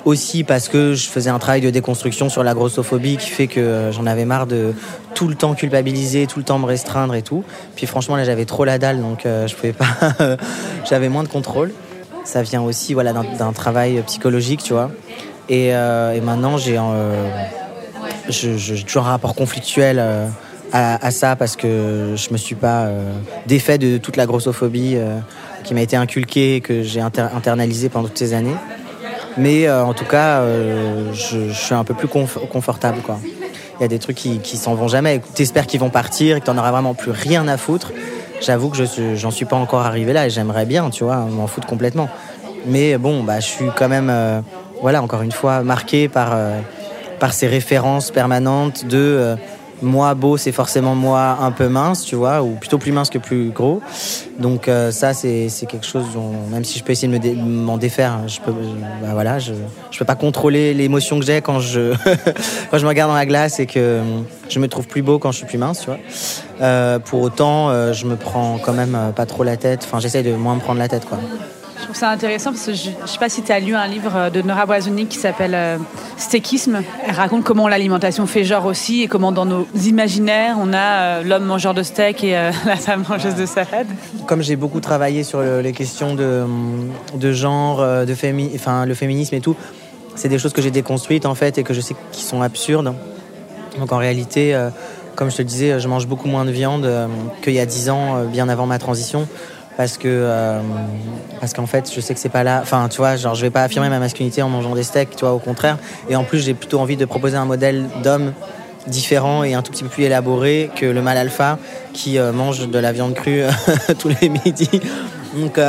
Aussi 0.05 0.43
parce 0.43 0.69
que 0.69 0.93
je 0.93 1.07
faisais 1.07 1.29
un 1.29 1.37
travail 1.37 1.61
de 1.61 1.69
déconstruction 1.69 2.29
sur 2.29 2.43
la 2.43 2.53
grossophobie 2.53 3.17
qui 3.17 3.29
fait 3.29 3.47
que 3.47 3.59
euh, 3.59 3.91
j'en 3.91 4.05
avais 4.05 4.23
marre 4.23 4.47
de 4.47 4.73
tout 5.13 5.27
le 5.27 5.35
temps 5.35 5.53
culpabiliser, 5.53 6.27
tout 6.27 6.39
le 6.39 6.45
temps 6.45 6.59
me 6.59 6.65
restreindre 6.65 7.13
et 7.13 7.21
tout. 7.21 7.43
Puis 7.75 7.85
franchement, 7.85 8.15
là, 8.15 8.23
j'avais 8.23 8.45
trop 8.45 8.63
la 8.63 8.79
dalle, 8.79 9.01
donc 9.01 9.25
euh, 9.25 9.47
je 9.47 9.55
pouvais 9.55 9.73
pas. 9.73 9.85
j'avais 10.89 11.09
moins 11.09 11.23
de 11.23 11.27
contrôle. 11.27 11.71
Ça 12.23 12.41
vient 12.41 12.61
aussi, 12.61 12.93
voilà, 12.93 13.13
d'un 13.13 13.53
travail 13.53 14.01
psychologique, 14.07 14.63
tu 14.63 14.73
vois. 14.73 14.91
Et, 15.49 15.71
maintenant, 16.21 16.57
j'ai 16.57 16.77
toujours 18.85 19.07
un 19.07 19.11
rapport 19.11 19.33
conflictuel 19.33 20.29
à, 20.71 21.05
à 21.05 21.11
ça 21.11 21.35
parce 21.35 21.55
que 21.55 22.13
je 22.15 22.31
me 22.31 22.37
suis 22.37 22.55
pas 22.55 22.85
euh, 22.85 23.11
défait 23.45 23.77
de 23.77 23.97
toute 23.97 24.17
la 24.17 24.25
grossophobie 24.25 24.95
euh, 24.95 25.17
qui 25.63 25.73
m'a 25.73 25.81
été 25.81 25.95
inculquée 25.95 26.55
et 26.55 26.61
que 26.61 26.83
j'ai 26.83 27.01
inter- 27.01 27.27
internalisée 27.35 27.89
pendant 27.89 28.07
toutes 28.07 28.17
ces 28.17 28.33
années. 28.33 28.55
Mais 29.37 29.67
euh, 29.67 29.83
en 29.83 29.93
tout 29.93 30.05
cas, 30.05 30.39
euh, 30.39 31.13
je, 31.13 31.49
je 31.49 31.53
suis 31.53 31.75
un 31.75 31.83
peu 31.83 31.93
plus 31.93 32.07
conf- 32.07 32.47
confortable. 32.49 33.01
Quoi. 33.01 33.19
Il 33.79 33.83
y 33.83 33.85
a 33.85 33.87
des 33.87 33.99
trucs 33.99 34.17
qui, 34.17 34.39
qui 34.39 34.57
s'en 34.57 34.73
vont 34.73 34.87
jamais. 34.87 35.21
T'espères 35.35 35.67
qu'ils 35.67 35.79
vont 35.79 35.89
partir 35.91 36.37
et 36.37 36.41
que 36.41 36.45
t'en 36.45 36.57
auras 36.57 36.71
vraiment 36.71 36.95
plus 36.95 37.11
rien 37.11 37.47
à 37.47 37.57
foutre. 37.57 37.91
J'avoue 38.41 38.69
que 38.69 38.77
je 38.77 39.15
j'en 39.15 39.31
suis 39.31 39.45
pas 39.45 39.55
encore 39.55 39.81
arrivé 39.81 40.13
là 40.13 40.27
et 40.27 40.29
j'aimerais 40.29 40.65
bien, 40.65 40.89
tu 40.89 41.03
vois, 41.03 41.17
m'en 41.17 41.47
foutre 41.47 41.67
complètement. 41.67 42.09
Mais 42.65 42.97
bon, 42.97 43.23
bah, 43.23 43.39
je 43.39 43.45
suis 43.45 43.65
quand 43.75 43.87
même, 43.87 44.09
euh, 44.09 44.41
voilà, 44.81 45.01
encore 45.01 45.21
une 45.21 45.31
fois, 45.31 45.61
marqué 45.61 46.07
par, 46.07 46.29
euh, 46.33 46.59
par 47.19 47.33
ces 47.33 47.47
références 47.47 48.11
permanentes 48.11 48.85
de 48.85 49.35
moi 49.81 50.13
beau, 50.13 50.37
c'est 50.37 50.51
forcément 50.51 50.95
moi 50.95 51.37
un 51.41 51.51
peu 51.51 51.67
mince, 51.67 52.03
tu 52.03 52.15
vois, 52.15 52.41
ou 52.41 52.51
plutôt 52.51 52.77
plus 52.77 52.91
mince 52.91 53.09
que 53.09 53.17
plus 53.17 53.49
gros. 53.49 53.81
Donc 54.39 54.67
euh, 54.67 54.91
ça, 54.91 55.13
c'est 55.13 55.49
quelque 55.67 55.85
chose 55.85 56.05
dont, 56.13 56.33
même 56.51 56.63
si 56.63 56.79
je 56.79 56.83
peux 56.83 56.91
essayer 56.91 57.19
de 57.19 57.35
m'en 57.35 57.77
défaire, 57.77 58.13
hein, 58.13 58.27
je 58.27 58.39
peux, 58.39 58.51
bah, 58.51 59.09
voilà, 59.13 59.39
je, 59.39 59.53
je 59.91 59.99
peux 59.99 60.05
pas 60.05 60.15
contrôler 60.15 60.73
l'émotion 60.73 61.19
que 61.19 61.25
j'ai 61.25 61.41
quand 61.41 61.59
je 61.59 61.93
quand 62.71 62.77
je 62.77 62.83
me 62.83 62.89
regarde 62.89 63.11
dans 63.11 63.15
la 63.15 63.25
glace 63.25 63.59
et 63.59 63.65
que 63.65 63.79
euh, 63.79 64.01
je 64.49 64.59
me 64.59 64.67
trouve 64.67 64.87
plus 64.87 65.01
beau 65.01 65.19
quand 65.19 65.31
je 65.31 65.37
suis 65.37 65.45
plus 65.45 65.57
mince, 65.57 65.81
tu 65.81 65.87
vois. 65.87 65.99
Euh, 66.61 66.99
pour 66.99 67.21
autant, 67.21 67.69
euh, 67.69 67.93
je 67.93 68.05
me 68.05 68.15
prends 68.15 68.57
quand 68.57 68.73
même 68.73 68.95
euh, 68.95 69.11
pas 69.11 69.25
trop 69.25 69.43
la 69.43 69.57
tête. 69.57 69.81
Enfin, 69.83 69.99
j'essaie 69.99 70.23
de 70.23 70.33
moins 70.33 70.55
me 70.55 70.59
prendre 70.59 70.79
la 70.79 70.87
tête, 70.87 71.05
quoi. 71.05 71.19
Je 71.79 71.83
trouve 71.83 71.95
ça 71.95 72.09
intéressant 72.09 72.51
parce 72.51 72.65
que 72.65 72.73
je 72.73 72.89
ne 72.89 73.07
sais 73.07 73.19
pas 73.19 73.29
si 73.29 73.41
tu 73.43 73.51
as 73.51 73.59
lu 73.59 73.75
un 73.75 73.87
livre 73.87 74.29
de 74.31 74.41
Nora 74.41 74.65
Boisoni 74.65 75.05
qui 75.05 75.17
s'appelle 75.17 75.53
euh. 75.53 75.77
Elle 77.07 77.15
raconte 77.15 77.43
comment 77.43 77.67
l'alimentation 77.67 78.25
fait 78.25 78.43
genre 78.43 78.65
aussi 78.65 79.03
et 79.03 79.07
comment 79.07 79.31
dans 79.31 79.45
nos 79.45 79.67
imaginaires 79.85 80.57
on 80.59 80.73
a 80.73 80.77
euh, 81.19 81.23
l'homme 81.23 81.45
mangeur 81.45 81.73
de 81.75 81.83
steak 81.83 82.23
et 82.23 82.35
euh, 82.35 82.51
la 82.65 82.75
femme 82.75 83.03
mangeuse 83.07 83.35
de 83.35 83.45
salade. 83.45 83.87
Comme 84.25 84.41
j'ai 84.41 84.55
beaucoup 84.55 84.79
travaillé 84.79 85.23
sur 85.23 85.39
le- 85.41 85.61
les 85.61 85.73
questions 85.73 86.15
de, 86.15 87.31
genre, 87.31 87.81
euh, 87.81 88.05
de 88.05 88.15
fémi 88.15 88.49
enfin, 88.55 88.85
le 88.85 88.95
féminisme 88.95 89.35
et 89.35 89.41
tout, 89.41 89.55
c'est 90.15 90.29
des 90.29 90.39
choses 90.39 90.53
que 90.53 90.61
j'ai 90.61 90.71
déconstruites 90.71 91.25
en 91.27 91.35
fait 91.35 91.57
et 91.59 91.63
que 91.63 91.73
je 91.75 91.81
sais 91.81 91.95
qui 92.11 92.23
sont 92.23 92.41
absurdes. 92.41 92.93
Donc 93.79 93.91
en 93.91 93.97
réalité, 93.97 94.55
euh, 94.55 94.69
comme 95.15 95.29
je 95.29 95.37
te 95.37 95.41
le 95.43 95.47
disais, 95.47 95.79
je 95.79 95.87
mange 95.87 96.07
beaucoup 96.07 96.27
moins 96.27 96.45
de 96.45 96.51
viande 96.51 96.85
euh, 96.85 97.07
qu'il 97.43 97.53
y 97.53 97.59
a 97.59 97.65
10 97.67 97.89
ans, 97.91 98.17
euh, 98.17 98.23
bien 98.25 98.49
avant 98.49 98.65
ma 98.65 98.79
transition. 98.79 99.27
Parce 99.77 99.99
que 99.99 100.07
euh, 100.07 100.59
parce 101.39 101.53
qu'en 101.53 101.67
fait, 101.67 101.91
je 101.93 102.01
sais 102.01 102.15
que 102.15 102.19
c'est 102.19 102.29
pas 102.29 102.43
là. 102.43 102.59
Enfin, 102.63 102.89
tu 102.89 102.97
vois, 102.97 103.15
genre, 103.15 103.35
je 103.35 103.43
vais 103.43 103.51
pas 103.51 103.61
affirmer 103.61 103.89
ma 103.89 103.99
masculinité 103.99 104.41
en 104.41 104.49
mangeant 104.49 104.73
des 104.73 104.81
steaks, 104.81 105.11
tu 105.11 105.19
vois, 105.19 105.33
au 105.33 105.39
contraire. 105.39 105.77
Et 106.09 106.15
en 106.15 106.23
plus, 106.23 106.39
j'ai 106.39 106.55
plutôt 106.55 106.79
envie 106.79 106.97
de 106.97 107.05
proposer 107.05 107.37
un 107.37 107.45
modèle 107.45 107.85
d'homme 108.03 108.33
différent 108.87 109.43
et 109.43 109.53
un 109.53 109.61
tout 109.61 109.71
petit 109.71 109.83
peu 109.83 109.89
plus 109.89 110.05
élaboré 110.05 110.71
que 110.75 110.87
le 110.87 111.01
mâle 111.03 111.17
alpha 111.17 111.59
qui 111.93 112.17
mange 112.17 112.69
de 112.69 112.79
la 112.79 112.91
viande 112.91 113.13
crue 113.13 113.43
tous 113.99 114.09
les 114.21 114.29
midis. 114.29 114.81
Donc 115.35 115.59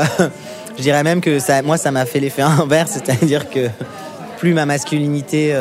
je 0.77 0.83
dirais 0.83 1.03
même 1.03 1.21
que 1.21 1.41
ça, 1.41 1.63
moi, 1.63 1.77
ça 1.77 1.91
m'a 1.91 2.07
fait 2.07 2.21
l'effet 2.21 2.43
inverse, 2.43 2.93
c'est-à-dire 2.93 3.51
que 3.51 3.69
plus 4.37 4.55
ma 4.55 4.67
masculinité 4.67 5.53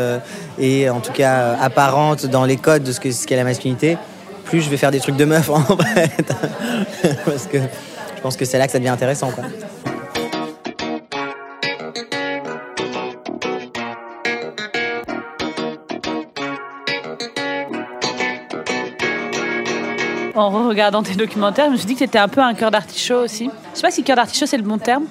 est 0.59 0.87
en 0.89 0.99
tout 0.99 1.13
cas 1.13 1.57
apparente 1.59 2.27
dans 2.27 2.45
les 2.45 2.57
codes 2.57 2.83
de 2.83 2.91
ce 2.91 2.99
qu'est 2.99 3.35
la 3.35 3.43
masculinité, 3.43 3.97
plus 4.45 4.61
je 4.61 4.69
vais 4.69 4.77
faire 4.77 4.91
des 4.91 4.99
trucs 4.99 5.17
de 5.17 5.25
meuf 5.25 5.49
en 5.49 5.61
fait. 5.61 6.31
Parce 7.25 7.47
que 7.47 7.57
je 8.17 8.21
pense 8.21 8.36
que 8.36 8.45
c'est 8.45 8.57
là 8.57 8.65
que 8.65 8.71
ça 8.71 8.79
devient 8.79 8.89
intéressant. 8.89 9.31
Quoi. 9.31 9.45
En 20.36 20.67
regardant 20.67 21.01
tes 21.01 21.15
documentaires, 21.15 21.65
je 21.67 21.71
me 21.71 21.77
suis 21.77 21.86
dit 21.86 21.93
que 21.93 22.00
tu 22.00 22.03
étais 22.03 22.19
un 22.19 22.27
peu 22.27 22.41
un 22.41 22.53
cœur 22.53 22.71
d'artichaut 22.71 23.24
aussi. 23.24 23.50
Je 23.74 23.77
sais 23.77 23.81
pas 23.81 23.91
si 23.91 24.03
cœur 24.03 24.15
d'artichaut 24.15 24.45
c'est 24.45 24.57
le 24.57 24.63
bon 24.63 24.77
terme. 24.77 25.05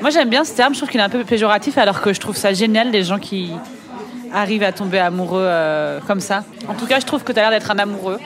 Moi 0.00 0.10
j'aime 0.10 0.28
bien 0.28 0.44
ce 0.44 0.54
terme, 0.54 0.74
je 0.74 0.78
trouve 0.78 0.90
qu'il 0.90 1.00
est 1.00 1.04
un 1.04 1.08
peu 1.08 1.24
péjoratif 1.24 1.78
alors 1.78 2.00
que 2.00 2.12
je 2.12 2.20
trouve 2.20 2.36
ça 2.36 2.52
génial 2.52 2.90
les 2.90 3.04
gens 3.04 3.18
qui 3.18 3.52
arrivent 4.34 4.62
à 4.62 4.72
tomber 4.72 4.98
amoureux 4.98 5.44
euh, 5.44 6.00
comme 6.06 6.20
ça. 6.20 6.44
En 6.68 6.74
tout 6.74 6.86
cas, 6.86 7.00
je 7.00 7.06
trouve 7.06 7.22
que 7.22 7.32
tu 7.32 7.38
as 7.38 7.42
l'air 7.42 7.50
d'être 7.50 7.70
un 7.70 7.78
amoureux. 7.78 8.18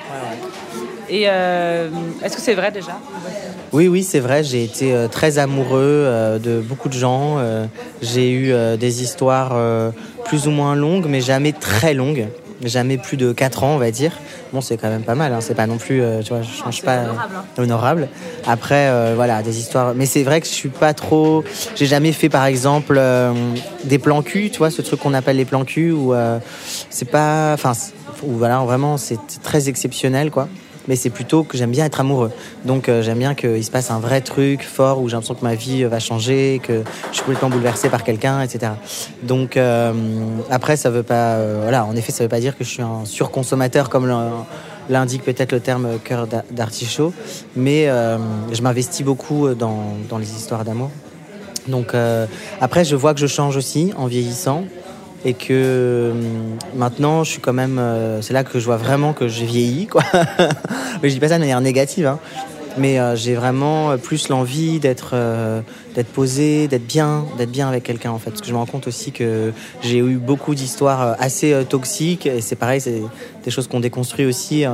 Et 1.08 1.24
euh, 1.26 1.88
est-ce 2.22 2.36
que 2.36 2.42
c'est 2.42 2.54
vrai 2.54 2.70
déjà? 2.70 2.98
Oui, 3.72 3.88
oui, 3.88 4.02
c'est 4.02 4.20
vrai. 4.20 4.42
J'ai 4.44 4.64
été 4.64 4.92
euh, 4.92 5.08
très 5.08 5.38
amoureux 5.38 6.38
de 6.42 6.60
beaucoup 6.60 6.88
de 6.88 6.94
gens. 6.94 7.38
J'ai 8.02 8.32
eu 8.32 8.52
des 8.78 9.02
histoires 9.02 9.58
plus 10.24 10.46
ou 10.46 10.50
moins 10.50 10.74
longues, 10.74 11.06
mais 11.08 11.20
jamais 11.20 11.52
très 11.52 11.94
longues 11.94 12.28
jamais 12.64 12.98
plus 12.98 13.16
de 13.16 13.32
4 13.32 13.64
ans, 13.64 13.74
on 13.74 13.78
va 13.78 13.90
dire. 13.90 14.12
Bon, 14.52 14.60
c'est 14.60 14.76
quand 14.76 14.88
même 14.88 15.02
pas 15.02 15.14
mal, 15.14 15.32
hein. 15.32 15.40
c'est 15.40 15.54
pas 15.54 15.66
non 15.66 15.76
plus, 15.76 16.02
euh, 16.02 16.22
tu 16.22 16.30
vois, 16.30 16.42
je 16.42 16.50
change 16.50 16.82
pas 16.82 17.00
honorable. 17.00 17.34
Euh, 17.58 17.62
honorable. 17.62 18.08
Après, 18.46 18.88
euh, 18.88 19.12
voilà, 19.14 19.42
des 19.42 19.58
histoires. 19.58 19.94
Mais 19.94 20.06
c'est 20.06 20.22
vrai 20.22 20.40
que 20.40 20.46
je 20.46 20.52
suis 20.52 20.68
pas 20.68 20.94
trop. 20.94 21.44
J'ai 21.76 21.86
jamais 21.86 22.12
fait, 22.12 22.28
par 22.28 22.46
exemple, 22.46 23.00
des 23.84 23.98
plans 23.98 24.22
cul, 24.22 24.50
tu 24.50 24.58
vois, 24.58 24.70
ce 24.70 24.82
truc 24.82 25.00
qu'on 25.00 25.14
appelle 25.14 25.36
les 25.36 25.44
plans 25.44 25.64
cul, 25.64 25.92
où 25.92 26.14
c'est 26.90 27.10
pas. 27.10 27.52
Enfin, 27.54 27.72
où 28.22 28.32
voilà, 28.32 28.58
vraiment, 28.60 28.96
c'est 28.96 29.18
très 29.42 29.68
exceptionnel, 29.68 30.30
quoi 30.30 30.48
mais 30.88 30.96
c'est 30.96 31.10
plutôt 31.10 31.44
que 31.44 31.56
j'aime 31.56 31.70
bien 31.70 31.84
être 31.84 32.00
amoureux. 32.00 32.32
Donc 32.64 32.88
euh, 32.88 33.02
j'aime 33.02 33.18
bien 33.18 33.34
qu'il 33.34 33.62
se 33.62 33.70
passe 33.70 33.90
un 33.90 34.00
vrai 34.00 34.22
truc 34.22 34.62
fort 34.62 35.00
où 35.00 35.08
j'ai 35.08 35.12
l'impression 35.12 35.34
que 35.34 35.44
ma 35.44 35.54
vie 35.54 35.84
euh, 35.84 35.88
va 35.88 36.00
changer, 36.00 36.60
que 36.62 36.82
je 37.10 37.16
suis 37.16 37.24
complètement 37.24 37.50
bouleversé 37.50 37.90
par 37.90 38.02
quelqu'un, 38.02 38.40
etc. 38.40 38.72
Donc 39.22 39.56
euh, 39.56 39.92
après, 40.50 40.76
ça 40.76 40.90
veut 40.90 41.02
pas, 41.02 41.38
voilà, 41.62 41.84
en 41.84 41.94
effet, 41.94 42.10
ça 42.10 42.24
veut 42.24 42.28
pas 42.28 42.40
dire 42.40 42.56
que 42.56 42.64
je 42.64 42.70
suis 42.70 42.82
un 42.82 43.04
surconsommateur 43.04 43.90
comme 43.90 44.10
l'indique 44.88 45.22
peut-être 45.22 45.52
le 45.52 45.60
terme 45.60 45.98
cœur 46.02 46.26
d'artichaut, 46.50 47.12
mais 47.54 47.86
je 47.86 48.62
m'investis 48.62 49.04
beaucoup 49.04 49.54
dans, 49.54 49.96
dans, 50.08 50.16
les 50.16 50.32
histoires 50.34 50.64
d'amour. 50.64 50.90
Donc 51.66 51.94
après, 52.60 52.84
je 52.84 52.96
vois 52.96 53.12
que 53.12 53.20
je 53.20 53.26
change 53.26 53.56
aussi 53.56 53.92
en 53.96 54.06
vieillissant 54.06 54.64
et 55.24 55.34
que 55.34 56.10
hum, 56.12 56.58
maintenant 56.76 57.24
je 57.24 57.30
suis 57.30 57.40
quand 57.40 57.52
même 57.52 57.78
euh, 57.78 58.22
c'est 58.22 58.32
là 58.32 58.44
que 58.44 58.58
je 58.58 58.64
vois 58.64 58.76
vraiment 58.76 59.12
que 59.12 59.28
j'ai 59.28 59.46
vieilli 59.46 59.86
quoi. 59.86 60.02
Mais 61.02 61.08
je 61.08 61.14
dis 61.14 61.20
pas 61.20 61.28
ça 61.28 61.34
de 61.34 61.40
manière 61.40 61.60
négative 61.60 62.06
hein. 62.06 62.18
mais 62.76 62.98
euh, 62.98 63.16
j'ai 63.16 63.34
vraiment 63.34 63.96
plus 63.98 64.28
l'envie 64.28 64.80
d'être 64.80 65.10
euh, 65.14 65.60
d'être 65.94 66.08
posé 66.08 66.68
d'être 66.68 66.86
bien 66.86 67.24
d'être 67.36 67.50
bien 67.50 67.68
avec 67.68 67.84
quelqu'un 67.84 68.10
en 68.10 68.18
fait. 68.18 68.30
Parce 68.30 68.42
que 68.42 68.46
je 68.46 68.52
me 68.52 68.58
rends 68.58 68.66
compte 68.66 68.86
aussi 68.86 69.12
que 69.12 69.52
j'ai 69.82 69.98
eu 69.98 70.16
beaucoup 70.16 70.54
d'histoires 70.54 71.16
assez 71.18 71.64
toxiques. 71.68 72.26
Et 72.26 72.40
c'est 72.40 72.56
pareil 72.56 72.80
c'est 72.80 73.02
des 73.44 73.50
choses 73.50 73.68
qu'on 73.68 73.80
déconstruit 73.80 74.26
aussi 74.26 74.64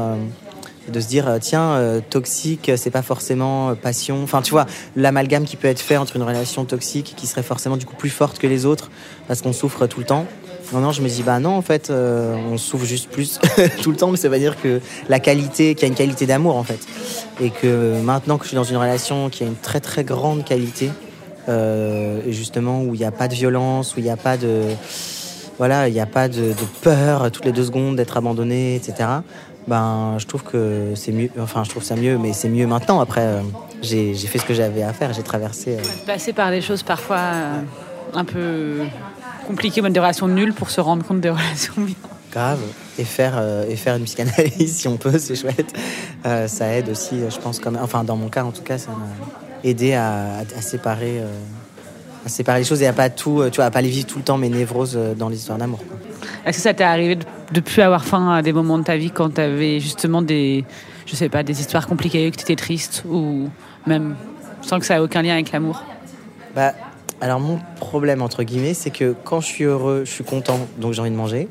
de 0.89 1.01
se 1.01 1.07
dire 1.07 1.39
tiens 1.41 2.01
toxique 2.11 2.71
c'est 2.77 2.91
pas 2.91 3.03
forcément 3.03 3.75
passion 3.75 4.23
enfin 4.23 4.43
tu 4.43 4.51
vois 4.51 4.67
l'amalgame 4.97 5.45
qui 5.45 5.57
peut 5.57 5.69
être 5.69 5.81
fait 5.81 5.97
entre 5.97 6.17
une 6.17 6.23
relation 6.23 6.65
toxique 6.65 7.15
qui 7.17 7.27
serait 7.27 7.43
forcément 7.43 7.77
du 7.77 7.87
coup 7.87 7.97
plus 7.97 8.11
forte 8.11 8.39
que 8.39 8.47
les 8.47 8.67
autres 8.67 8.91
parce 9.27 9.41
qu'on 9.41 9.53
souffre 9.53 9.87
tout 9.87 10.01
le 10.01 10.07
temps 10.07 10.27
non, 10.73 10.81
non, 10.81 10.93
je 10.93 11.03
me 11.03 11.09
dis, 11.09 11.23
bah 11.23 11.39
non, 11.41 11.51
en 11.51 11.63
fait, 11.63 11.91
euh, 11.91 12.35
on 12.51 12.57
souffre 12.57 12.87
juste 12.87 13.11
plus 13.11 13.39
tout 13.83 13.91
le 13.91 13.97
temps, 13.97 14.11
mais 14.11 14.17
ça 14.17 14.29
veut 14.29 14.39
dire 14.39 14.61
que 14.61 14.81
la 15.09 15.21
qualité, 15.21 15.75
qu'il 15.75 15.83
y 15.83 15.85
a 15.85 15.89
une 15.89 15.95
qualité 15.95 16.27
d'amour, 16.27 16.57
en 16.57 16.65
fait. 16.65 16.81
Et 17.41 17.51
que 17.51 18.01
maintenant 18.03 18.39
que 18.39 18.45
je 18.45 18.49
suis 18.49 18.57
dans 18.57 18.65
une 18.65 18.77
relation 18.77 19.29
qui 19.29 19.45
a 19.45 19.47
une 19.47 19.57
très 19.57 19.81
très 19.81 20.05
grande 20.05 20.45
qualité, 20.45 20.91
euh, 21.49 22.21
justement 22.29 22.83
où 22.83 22.95
il 22.95 22.99
n'y 22.99 23.05
a 23.05 23.13
pas 23.13 23.29
de 23.29 23.35
violence, 23.35 23.95
où 23.95 24.01
il 24.01 24.05
n'y 24.05 24.11
a 24.11 24.17
pas 24.17 24.37
de. 24.37 24.63
Voilà, 25.59 25.87
il 25.87 25.95
n'y 25.95 26.01
a 26.01 26.07
pas 26.07 26.29
de, 26.29 26.53
peur 26.83 27.31
toutes 27.31 27.45
les 27.45 27.53
deux 27.53 27.67
secondes 27.67 27.95
d'être 27.95 28.17
abandonné, 28.17 28.75
etc. 28.75 29.09
Ben, 29.67 30.17
je 30.19 30.27
trouve 30.27 30.43
que 30.43 30.93
c'est 30.95 31.13
mieux. 31.13 31.31
Enfin, 31.41 31.65
je 31.65 31.71
trouve 31.71 31.83
ça 31.83 31.97
mieux, 31.97 32.19
mais 32.19 32.33
c'est 32.33 32.49
mieux 32.49 32.67
maintenant. 32.67 33.01
Après, 33.01 33.23
euh, 33.23 33.41
j'ai 33.83 34.15
fait 34.15 34.39
ce 34.39 34.45
que 34.45 34.55
j'avais 34.55 34.83
à 34.83 34.93
faire, 34.93 35.13
j'ai 35.13 35.23
traversé. 35.23 35.79
Passer 36.07 36.33
par 36.33 36.51
des 36.51 36.61
choses 36.61 36.83
parfois 36.83 37.21
un 38.13 38.25
peu 38.25 38.81
compliqué, 39.47 39.83
même 39.83 39.93
des 39.93 40.01
relations 40.01 40.29
nulles 40.29 40.55
pour 40.55 40.71
se 40.71 40.81
rendre 40.81 41.05
compte 41.05 41.21
des 41.21 41.31
relations 41.31 41.75
bien. 41.77 41.95
Grave. 42.33 42.61
Et 42.99 43.05
faire, 43.05 43.35
euh, 43.37 43.69
et 43.69 43.77
faire 43.77 43.97
une 43.97 44.05
psychanalyse, 44.05 44.77
si 44.79 44.89
on 44.89 44.97
peut, 44.97 45.19
c'est 45.19 45.35
chouette. 45.37 45.73
Euh, 46.27 46.49
ça 46.49 46.69
aide 46.73 46.89
aussi, 46.89 47.21
je 47.29 47.39
pense, 47.39 47.59
quand 47.59 47.71
même. 47.71 47.83
Enfin, 47.83 48.05
dans 48.05 48.17
mon 48.17 48.29
cas, 48.29 48.45
en 48.45 48.51
tout 48.51 48.63
cas, 48.63 48.79
ça 48.79 48.91
m'a 48.91 49.69
aidé 49.69 49.95
à, 49.95 50.39
à, 50.39 50.61
séparer, 50.61 51.21
euh, 51.21 51.27
à 51.27 51.31
séparer 51.31 51.64
les 52.57 52.65
choses 52.65 52.83
et 52.83 52.87
à 52.87 52.93
pas 52.93 53.11
tout, 53.11 53.43
tu 53.51 53.57
vois, 53.57 53.67
à 53.67 53.71
pas 53.71 53.83
les 53.83 53.89
vivre 53.89 54.07
tout 54.07 54.19
le 54.19 54.25
temps 54.25 54.39
mes 54.39 54.49
névroses 54.49 54.99
dans 55.17 55.29
les 55.29 55.37
histoires 55.37 55.59
d'amour. 55.59 55.81
Est-ce 56.47 56.59
que 56.59 56.63
ça 56.63 56.75
t'est 56.75 56.85
arrivé 56.85 57.17
de, 57.53 57.61
plus 57.61 57.83
avoir 57.83 58.05
faim 58.05 58.33
à 58.33 58.43
des 58.43 58.53
moments 58.53 58.79
de 58.79 58.85
ta 58.85 58.97
vie 58.97 59.11
quand 59.11 59.35
tu 59.35 59.41
avais 59.41 59.81
justement 59.81 60.23
des, 60.23 60.65
je 61.07 61.17
sais 61.17 61.29
pas, 61.29 61.43
des 61.43 61.61
histoires 61.61 61.87
compliquées, 61.87 62.31
que 62.31 62.37
tu 62.37 62.43
étais 62.43 62.57
triste 62.57 63.05
ou 63.09 63.49
même 63.87 64.17
sans 64.63 64.79
que 64.79 64.87
ça 64.87 64.97
ait 64.97 65.01
aucun 65.01 65.23
lien 65.23 65.35
avec 65.35 65.53
l'amour? 65.53 65.83
Bah, 66.55 66.73
alors 67.21 67.41
mon 67.41 67.59
problème 67.77 68.23
entre 68.23 68.43
guillemets, 68.43 68.75
c'est 68.75 68.91
que 68.91 69.15
quand 69.25 69.41
je 69.41 69.47
suis 69.47 69.65
heureux, 69.65 70.03
je 70.05 70.11
suis 70.11 70.25
content, 70.25 70.59
donc 70.79 70.93
j'ai 70.93 71.01
envie 71.01 71.11
de 71.11 71.17
manger. 71.17 71.49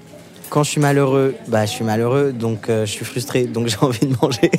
Quand 0.53 0.61
je 0.61 0.69
suis 0.69 0.81
malheureux, 0.81 1.33
bah 1.47 1.65
je 1.65 1.71
suis 1.71 1.83
malheureux, 1.83 2.31
donc 2.31 2.69
euh, 2.69 2.85
je 2.85 2.91
suis 2.91 3.05
frustré, 3.05 3.45
donc 3.45 3.67
j'ai 3.69 3.77
envie 3.81 4.05
de 4.05 4.15
manger. 4.21 4.51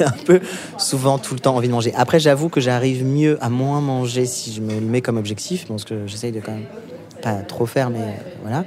un 0.00 0.24
peu 0.24 0.40
souvent 0.78 1.18
tout 1.18 1.34
le 1.34 1.40
temps 1.40 1.54
envie 1.56 1.68
de 1.68 1.74
manger. 1.74 1.92
Après, 1.94 2.18
j'avoue 2.18 2.48
que 2.48 2.58
j'arrive 2.58 3.04
mieux 3.04 3.36
à 3.42 3.50
moins 3.50 3.82
manger 3.82 4.24
si 4.24 4.50
je 4.50 4.62
me 4.62 4.72
le 4.72 4.86
mets 4.86 5.02
comme 5.02 5.18
objectif, 5.18 5.66
parce 5.66 5.84
que 5.84 6.06
j'essaye 6.06 6.32
de 6.32 6.40
quand 6.40 6.52
même 6.52 6.64
pas 7.20 7.34
trop 7.42 7.66
faire, 7.66 7.90
mais 7.90 8.16
voilà. 8.40 8.64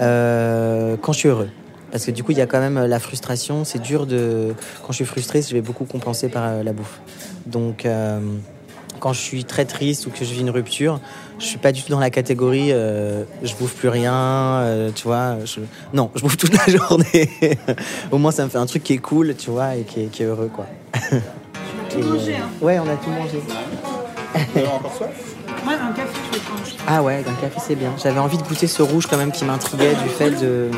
Euh, 0.00 0.98
quand 1.00 1.14
je 1.14 1.18
suis 1.20 1.28
heureux. 1.30 1.48
Parce 1.90 2.04
que 2.04 2.10
du 2.10 2.22
coup, 2.22 2.32
il 2.32 2.38
y 2.38 2.42
a 2.42 2.46
quand 2.46 2.60
même 2.60 2.84
la 2.84 2.98
frustration. 3.00 3.64
C'est 3.64 3.80
dur 3.80 4.04
de. 4.04 4.52
Quand 4.82 4.92
je 4.92 4.96
suis 4.96 5.06
frustré, 5.06 5.40
je 5.40 5.54
vais 5.54 5.62
beaucoup 5.62 5.86
compenser 5.86 6.28
par 6.28 6.44
euh, 6.44 6.62
la 6.62 6.74
bouffe. 6.74 7.00
Donc, 7.46 7.88
quand 9.00 9.12
je 9.14 9.20
suis 9.20 9.44
très 9.44 9.64
triste 9.64 10.06
ou 10.06 10.10
que 10.10 10.26
je 10.26 10.32
vis 10.34 10.40
une 10.40 10.50
rupture, 10.50 11.00
je 11.38 11.44
suis 11.44 11.58
pas 11.58 11.72
du 11.72 11.82
tout 11.82 11.90
dans 11.90 12.00
la 12.00 12.10
catégorie 12.10 12.70
euh, 12.72 13.24
je 13.42 13.54
bouffe 13.54 13.74
plus 13.74 13.88
rien, 13.88 14.12
euh, 14.14 14.90
tu 14.94 15.04
vois. 15.04 15.36
Non, 15.92 16.10
je 16.14 16.20
bouffe 16.22 16.36
toute 16.36 16.54
la 16.54 16.72
journée. 16.76 17.30
Au 18.10 18.18
moins, 18.18 18.30
ça 18.30 18.44
me 18.44 18.50
fait 18.50 18.58
un 18.58 18.66
truc 18.66 18.82
qui 18.82 18.94
est 18.94 18.98
cool, 18.98 19.34
tu 19.36 19.50
vois, 19.50 19.76
et 19.76 19.82
qui 19.82 20.00
est, 20.00 20.24
heureux, 20.24 20.50
quoi. 20.52 20.66
On 20.94 21.16
a 21.16 21.20
tout 21.90 22.08
mangé, 22.08 22.36
hein. 22.36 22.48
Ouais, 22.60 22.78
on 22.78 22.88
a 22.88 22.96
tout 22.96 23.10
mangé. 23.10 23.40
Vous 24.54 24.60
encore 24.66 24.94
soif? 24.94 25.34
Ouais, 25.66 25.74
un 25.74 25.92
café, 25.92 26.10
je 26.32 26.38
prendre. 26.40 26.62
Ah 26.86 27.02
ouais, 27.02 27.24
un 27.26 27.40
café, 27.40 27.58
c'est 27.58 27.74
bien. 27.74 27.92
J'avais 28.02 28.18
envie 28.18 28.36
de 28.36 28.42
goûter 28.42 28.66
ce 28.66 28.82
rouge 28.82 29.06
quand 29.06 29.16
même 29.16 29.32
qui 29.32 29.44
m'intriguait 29.44 29.94
du 29.94 30.08
fait 30.08 30.30
de. 30.30 30.70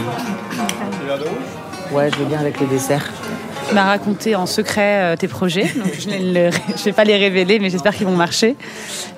Ouais, 1.92 2.10
je 2.10 2.16
veux 2.16 2.26
bien 2.26 2.38
avec 2.38 2.60
le 2.60 2.66
dessert. 2.66 3.04
Tu 3.68 3.74
m'as 3.74 3.84
raconté 3.84 4.36
en 4.36 4.46
secret 4.46 5.02
euh, 5.02 5.16
tes 5.16 5.28
projets, 5.28 5.64
donc 5.76 5.92
je 5.98 6.08
ne 6.08 6.84
vais 6.84 6.92
pas 6.92 7.04
les 7.04 7.16
révéler, 7.16 7.58
mais 7.58 7.70
j'espère 7.70 7.94
qu'ils 7.94 8.06
vont 8.06 8.16
marcher. 8.16 8.54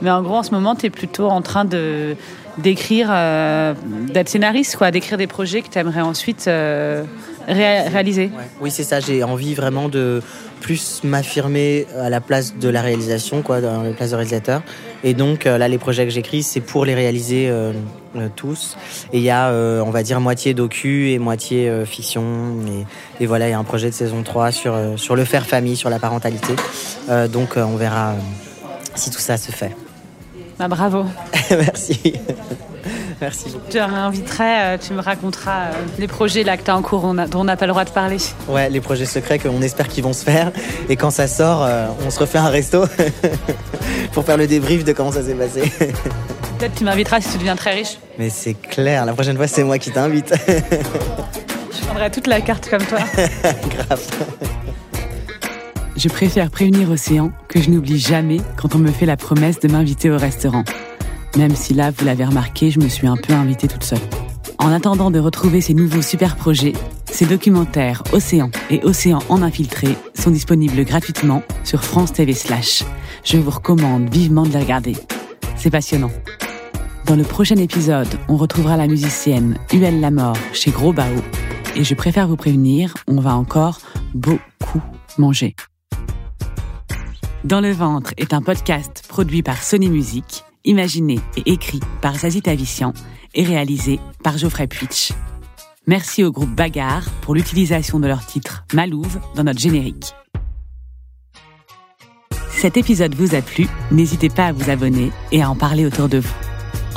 Mais 0.01 0.11
en 0.11 0.23
gros, 0.23 0.37
en 0.37 0.43
ce 0.43 0.53
moment, 0.53 0.75
tu 0.75 0.87
es 0.87 0.91
plutôt 0.91 1.29
en 1.29 1.43
train 1.43 1.65
de 1.65 2.17
d'écrire, 2.57 3.09
euh, 3.13 3.75
d'être 4.13 4.29
scénariste, 4.29 4.77
quoi, 4.77 4.91
d'écrire 4.91 5.17
des 5.17 5.29
projets 5.29 5.63
que 5.63 5.69
tu 5.69 5.79
aimerais 5.79 6.01
ensuite 6.01 6.49
euh, 6.49 7.05
réaliser. 7.47 8.33
Oui, 8.61 8.73
c'est 8.73 8.83
ça. 8.83 8.99
J'ai 8.99 9.23
envie 9.23 9.55
vraiment 9.55 9.89
de 9.89 10.23
plus 10.61 11.05
m'affirmer 11.05 11.87
à 11.97 12.11
la 12.11 12.21
place 12.21 12.57
de 12.57 12.69
la 12.69 12.83
réalisation, 12.83 13.43
quoi, 13.43 13.61
dans 13.61 13.83
la 13.83 13.91
place 13.91 14.11
de 14.11 14.17
réalisateur. 14.17 14.63
Et 15.05 15.15
donc 15.15 15.45
là, 15.45 15.69
les 15.69 15.79
projets 15.79 16.05
que 16.05 16.11
j'écris, 16.11 16.43
c'est 16.43 16.61
pour 16.61 16.85
les 16.85 16.97
réaliser 16.97 17.49
tous. 18.27 18.77
Et 19.13 19.19
il 19.19 19.23
y 19.23 19.31
a, 19.31 19.49
euh, 19.49 19.81
on 19.81 19.91
va 19.91 20.03
dire, 20.03 20.21
moitié 20.21 20.55
docu 20.55 21.11
et 21.11 21.19
moitié 21.19 21.69
euh, 21.69 21.85
fiction. 21.85 22.25
Et, 23.21 23.27
voilà, 23.27 23.49
il 23.49 23.51
y 23.51 23.55
a 23.55 23.59
un 23.59 23.65
projet 23.65 23.89
de 23.89 23.95
saison 23.95 24.23
3 24.23 24.53
sur, 24.53 24.77
sur 24.97 25.17
le 25.17 25.25
faire 25.25 25.47
famille, 25.47 25.77
sur 25.77 25.91
la 25.91 25.99
parentalité. 25.99 26.55
donc 27.33 27.57
on 27.57 27.77
verra 27.77 28.15
si 28.95 29.11
tout 29.11 29.21
ça 29.21 29.37
se 29.37 29.51
fait. 29.51 29.75
Bah, 30.59 30.69
bravo. 30.69 31.05
Merci. 31.51 32.15
Merci 33.21 33.51
beaucoup. 33.51 33.65
Je 33.69 33.73
te 33.73 33.79
réinviterai, 33.79 34.79
tu 34.79 34.93
me 34.93 35.01
raconteras 35.01 35.71
les 35.99 36.07
projets 36.07 36.45
là 36.45 36.57
que 36.57 36.63
tu 36.63 36.71
as 36.71 36.77
en 36.77 36.83
cours 36.83 37.03
dont 37.03 37.41
on 37.41 37.45
n'a 37.45 37.57
pas 37.57 37.67
le 37.67 37.73
droit 37.73 37.85
de 37.85 37.91
parler. 37.91 38.19
Ouais, 38.49 38.71
les 38.71 38.81
projets 38.81 39.07
secrets 39.07 39.41
qu'on 39.41 39.61
espère 39.61 39.89
qu'ils 39.89 40.05
vont 40.05 40.13
se 40.13 40.23
faire. 40.23 40.53
Et 40.89 40.95
quand 40.95 41.11
ça 41.11 41.27
sort, 41.27 41.69
on 42.07 42.11
se 42.11 42.21
refait 42.21 42.39
un 42.39 42.49
resto 42.49 42.85
pour 44.13 44.25
faire 44.25 44.37
le 44.37 44.47
débrief 44.47 44.85
de 44.85 44.93
comment 44.93 45.11
ça 45.11 45.25
s'est 45.25 45.35
passé. 45.35 45.73
Peut-être 46.59 46.75
tu 46.75 46.85
m'inviteras 46.85 47.21
si 47.21 47.31
tu 47.31 47.39
deviens 47.39 47.57
très 47.57 47.75
riche. 47.75 47.99
Mais 48.19 48.31
c'est 48.31 48.55
clair, 48.55 49.07
la 49.07 49.13
prochaine 49.13 49.37
fois 49.37 49.47
c'est 49.47 49.65
moi 49.65 49.79
qui 49.79 49.91
t'invite. 49.91 50.35
prendrais 51.89 52.11
toute 52.11 52.27
la 52.27 52.41
carte 52.43 52.69
comme 52.69 52.85
toi. 52.85 52.99
Grave. 53.17 54.07
Je 55.97 56.09
préfère 56.09 56.51
prévenir 56.51 56.91
Océan 56.91 57.33
que 57.49 57.63
je 57.63 57.71
n'oublie 57.71 57.99
jamais 57.99 58.41
quand 58.57 58.75
on 58.75 58.79
me 58.79 58.91
fait 58.91 59.07
la 59.07 59.17
promesse 59.17 59.59
de 59.59 59.69
m'inviter 59.69 60.11
au 60.11 60.19
restaurant. 60.19 60.65
Même 61.37 61.57
si 61.57 61.73
là, 61.75 61.91
vous 61.91 62.05
l'avez 62.05 62.25
remarqué, 62.25 62.71
je 62.71 62.79
me 62.79 62.89
suis 62.89 63.07
un 63.07 63.17
peu 63.17 63.33
invitée 63.33 63.69
toute 63.69 63.85
seule. 63.85 63.99
En 64.59 64.71
attendant 64.71 65.11
de 65.11 65.19
retrouver 65.19 65.61
ces 65.61 65.73
nouveaux 65.73 66.03
super 66.03 66.37
projets, 66.37 66.75
ces 67.11 67.25
documentaires 67.25 68.03
Océan 68.13 68.51
et 68.71 68.81
Océan 68.85 69.21
en 69.29 69.43
infiltré 69.43 69.89
sont 70.15 70.31
disponibles 70.31 70.85
gratuitement 70.85 71.43
sur 71.65 71.83
France 71.85 72.13
TV 72.13 72.35
Slash. 72.35 72.85
Je 73.25 73.39
vous 73.39 73.51
recommande 73.51 74.13
vivement 74.13 74.43
de 74.43 74.53
les 74.53 74.61
regarder. 74.61 74.97
C'est 75.57 75.71
passionnant. 75.71 76.11
Dans 77.09 77.17
le 77.17 77.25
prochain 77.25 77.57
épisode, 77.57 78.19
on 78.29 78.37
retrouvera 78.37 78.77
la 78.77 78.87
musicienne 78.87 79.57
Huel 79.73 79.99
Lamort 79.99 80.37
chez 80.53 80.71
Gros 80.71 80.93
Bao. 80.93 81.23
Et 81.75 81.83
je 81.83 81.95
préfère 81.95 82.29
vous 82.29 82.37
prévenir, 82.37 82.93
on 83.07 83.19
va 83.19 83.35
encore 83.35 83.81
beaucoup 84.13 84.83
manger. 85.17 85.57
Dans 87.45 87.63
le 87.63 87.71
ventre 87.71 88.13
est 88.19 88.35
un 88.35 88.43
podcast 88.43 89.05
produit 89.09 89.43
par 89.43 89.63
Sony 89.63 89.89
Music, 89.89 90.45
imaginé 90.67 91.19
et 91.39 91.51
écrit 91.51 91.81
par 92.03 92.15
Zazie 92.15 92.43
Tavissian 92.43 92.93
et 93.35 93.43
réalisé 93.43 94.01
par 94.23 94.37
Geoffrey 94.37 94.67
Puitch. 94.67 95.13
Merci 95.87 96.25
au 96.25 96.31
groupe 96.31 96.55
Bagarre 96.55 97.09
pour 97.23 97.35
l'utilisation 97.35 98.01
de 98.01 98.07
leur 98.07 98.27
titre 98.27 98.67
Malouve 98.75 99.19
dans 99.35 99.45
notre 99.45 99.61
générique. 99.61 100.13
Cet 102.51 102.77
épisode 102.77 103.15
vous 103.15 103.35
a 103.35 103.41
plu, 103.41 103.67
n'hésitez 103.91 104.29
pas 104.29 104.49
à 104.49 104.53
vous 104.53 104.69
abonner 104.69 105.11
et 105.33 105.43
à 105.43 105.49
en 105.49 105.55
parler 105.55 105.87
autour 105.87 106.11
de 106.11 106.19
vous. 106.19 106.48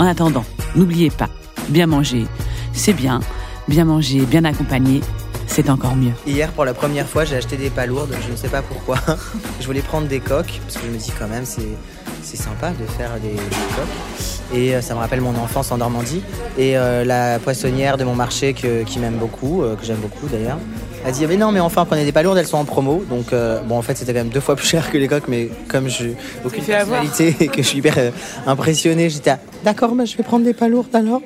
En 0.02 0.08
attendant, 0.08 0.44
n'oubliez 0.76 1.12
pas, 1.12 1.30
bien 1.70 1.86
manger, 1.86 2.26
c'est 2.74 2.92
bien, 2.92 3.20
bien 3.68 3.86
manger, 3.86 4.22
bien 4.22 4.44
accompagné, 4.46 5.00
c'est 5.46 5.70
encore 5.70 5.96
mieux. 5.96 6.14
Hier, 6.26 6.52
pour 6.54 6.66
la 6.66 6.74
première 6.74 7.08
fois, 7.08 7.24
j'ai 7.24 7.36
acheté 7.36 7.56
des 7.56 7.70
palourdes. 7.70 8.16
Je 8.26 8.32
ne 8.32 8.36
sais 8.36 8.48
pas 8.48 8.64
pourquoi. 8.64 8.98
je 9.60 9.66
voulais 9.68 9.84
prendre 9.84 10.08
des 10.08 10.20
coques, 10.20 10.60
parce 10.64 10.78
que 10.78 10.88
je 10.88 10.92
me 10.92 10.98
dis 10.98 11.14
quand 11.20 11.28
même, 11.28 11.46
c'est, 11.46 11.78
c'est 12.24 12.36
sympa 12.36 12.72
de 12.72 12.84
faire 12.88 13.12
des, 13.20 13.36
coques. 13.36 14.56
Et 14.56 14.74
euh, 14.74 14.82
ça 14.82 14.96
me 14.96 15.00
rappelle 15.00 15.22
mon 15.22 15.38
enfance 15.38 15.72
en 15.72 15.78
Normandie. 15.78 16.24
Et 16.58 16.80
euh, 16.80 17.06
la 17.06 17.38
poissonnière 17.38 17.98
de 17.98 18.04
mon 18.04 18.16
marché, 18.16 18.56
qui 18.56 18.98
m'aime 18.98 19.18
beaucoup, 19.18 19.62
euh, 19.62 19.76
que 19.76 19.86
j'aime 19.86 20.00
beaucoup 20.00 20.26
d'ailleurs, 20.30 20.58
a 21.06 21.12
dit 21.12 21.26
Mais 21.28 21.38
non, 21.38 21.52
mais 21.52 21.60
enfin, 21.60 21.86
prenez 21.86 22.06
des 22.06 22.12
palourdes, 22.12 22.38
elles 22.38 22.48
sont 22.48 22.58
en 22.58 22.66
promo. 22.66 23.04
Donc, 23.10 23.34
euh, 23.34 23.60
bon, 23.62 23.78
en 23.78 23.82
fait, 23.82 23.98
c'était 23.98 24.14
quand 24.14 24.20
même 24.20 24.30
deux 24.30 24.40
fois 24.40 24.56
plus 24.56 24.68
cher 24.68 24.92
que 24.92 24.98
les 24.98 25.08
coques, 25.08 25.28
mais 25.28 25.50
comme 25.68 25.90
je 25.90 26.10
aucune 26.46 26.64
personnalité 26.64 27.36
et 27.40 27.48
que 27.48 27.62
je 27.62 27.68
suis 27.68 27.80
hyper 27.80 27.98
euh, 27.98 28.12
impressionné, 28.46 29.10
j'étais 29.10 29.32
ah, 29.32 29.40
d'accord, 29.64 29.96
mais 29.96 30.06
je 30.06 30.18
vais 30.18 30.24
prendre 30.24 30.46
des 30.46 30.54
palourdes 30.54 30.96
alors. 30.96 31.22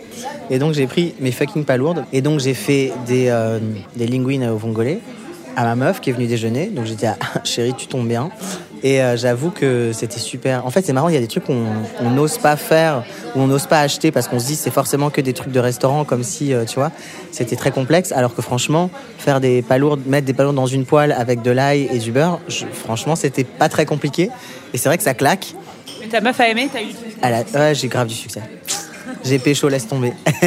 Et 0.49 0.59
donc, 0.59 0.73
j'ai 0.73 0.87
pris 0.87 1.13
mes 1.19 1.31
fucking 1.31 1.65
palourdes. 1.65 2.05
Et 2.13 2.21
donc, 2.21 2.39
j'ai 2.39 2.53
fait 2.53 2.93
des, 3.07 3.27
euh, 3.29 3.59
des 3.95 4.07
linguines 4.07 4.45
au 4.47 4.57
vongole 4.57 4.97
à 5.55 5.63
ma 5.63 5.75
meuf 5.75 6.01
qui 6.01 6.09
est 6.09 6.13
venue 6.13 6.27
déjeuner. 6.27 6.67
Donc, 6.67 6.85
dit 6.85 7.05
ah, 7.05 7.15
chérie, 7.43 7.73
tu 7.73 7.87
tombes 7.87 8.07
bien. 8.07 8.29
Et 8.87 9.01
euh, 9.01 9.17
j'avoue 9.17 9.49
que 9.49 9.89
c'était 9.93 10.19
super. 10.19 10.63
En 10.63 10.69
fait, 10.69 10.85
c'est 10.85 10.93
marrant, 10.93 11.09
il 11.09 11.15
y 11.15 11.17
a 11.17 11.19
des 11.19 11.25
trucs 11.27 11.45
qu'on 11.45 11.65
on 11.99 12.11
n'ose 12.11 12.37
pas 12.37 12.55
faire 12.55 13.03
ou 13.35 13.39
on 13.39 13.47
n'ose 13.47 13.65
pas 13.65 13.79
acheter 13.81 14.11
parce 14.11 14.27
qu'on 14.27 14.37
se 14.37 14.45
dit 14.45 14.55
c'est 14.55 14.69
forcément 14.69 15.09
que 15.09 15.21
des 15.21 15.33
trucs 15.33 15.51
de 15.51 15.59
restaurant, 15.59 16.05
comme 16.05 16.21
si, 16.21 16.53
euh, 16.53 16.65
tu 16.65 16.75
vois, 16.75 16.91
c'était 17.31 17.55
très 17.55 17.71
complexe. 17.71 18.11
Alors 18.11 18.35
que 18.35 18.43
franchement, 18.43 18.91
faire 19.17 19.41
des 19.41 19.63
palourdes, 19.63 20.01
mettre 20.05 20.27
des 20.27 20.33
palourdes 20.33 20.55
dans 20.55 20.67
une 20.67 20.85
poêle 20.85 21.11
avec 21.13 21.41
de 21.41 21.49
l'ail 21.49 21.89
et 21.91 21.97
du 21.97 22.11
beurre, 22.11 22.39
je- 22.47 22.67
franchement, 22.67 23.15
c'était 23.15 23.43
pas 23.43 23.69
très 23.69 23.87
compliqué. 23.87 24.29
Et 24.71 24.77
c'est 24.77 24.87
vrai 24.87 24.99
que 24.99 25.03
ça 25.03 25.15
claque. 25.15 25.47
Mais 25.99 26.07
ta 26.07 26.21
meuf 26.21 26.39
a 26.39 26.47
aimé, 26.47 26.69
t'as 26.71 26.83
eu. 26.83 26.89
À 27.23 27.31
la- 27.31 27.41
Ouais, 27.55 27.73
j'ai 27.73 27.87
grave 27.87 28.05
du 28.07 28.13
succès. 28.13 28.41
J'ai 29.23 29.39
pécho, 29.39 29.67
laisse 29.67 29.87
tomber. 29.87 30.13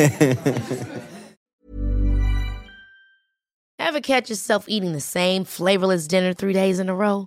Ever 3.81 4.01
catch 4.01 4.31
yourself 4.31 4.67
eating 4.69 4.93
the 4.93 5.01
same 5.01 5.45
flavorless 5.45 6.07
dinner 6.07 6.33
three 6.35 6.53
days 6.53 6.79
in 6.79 6.89
a 6.89 6.95
row? 6.95 7.27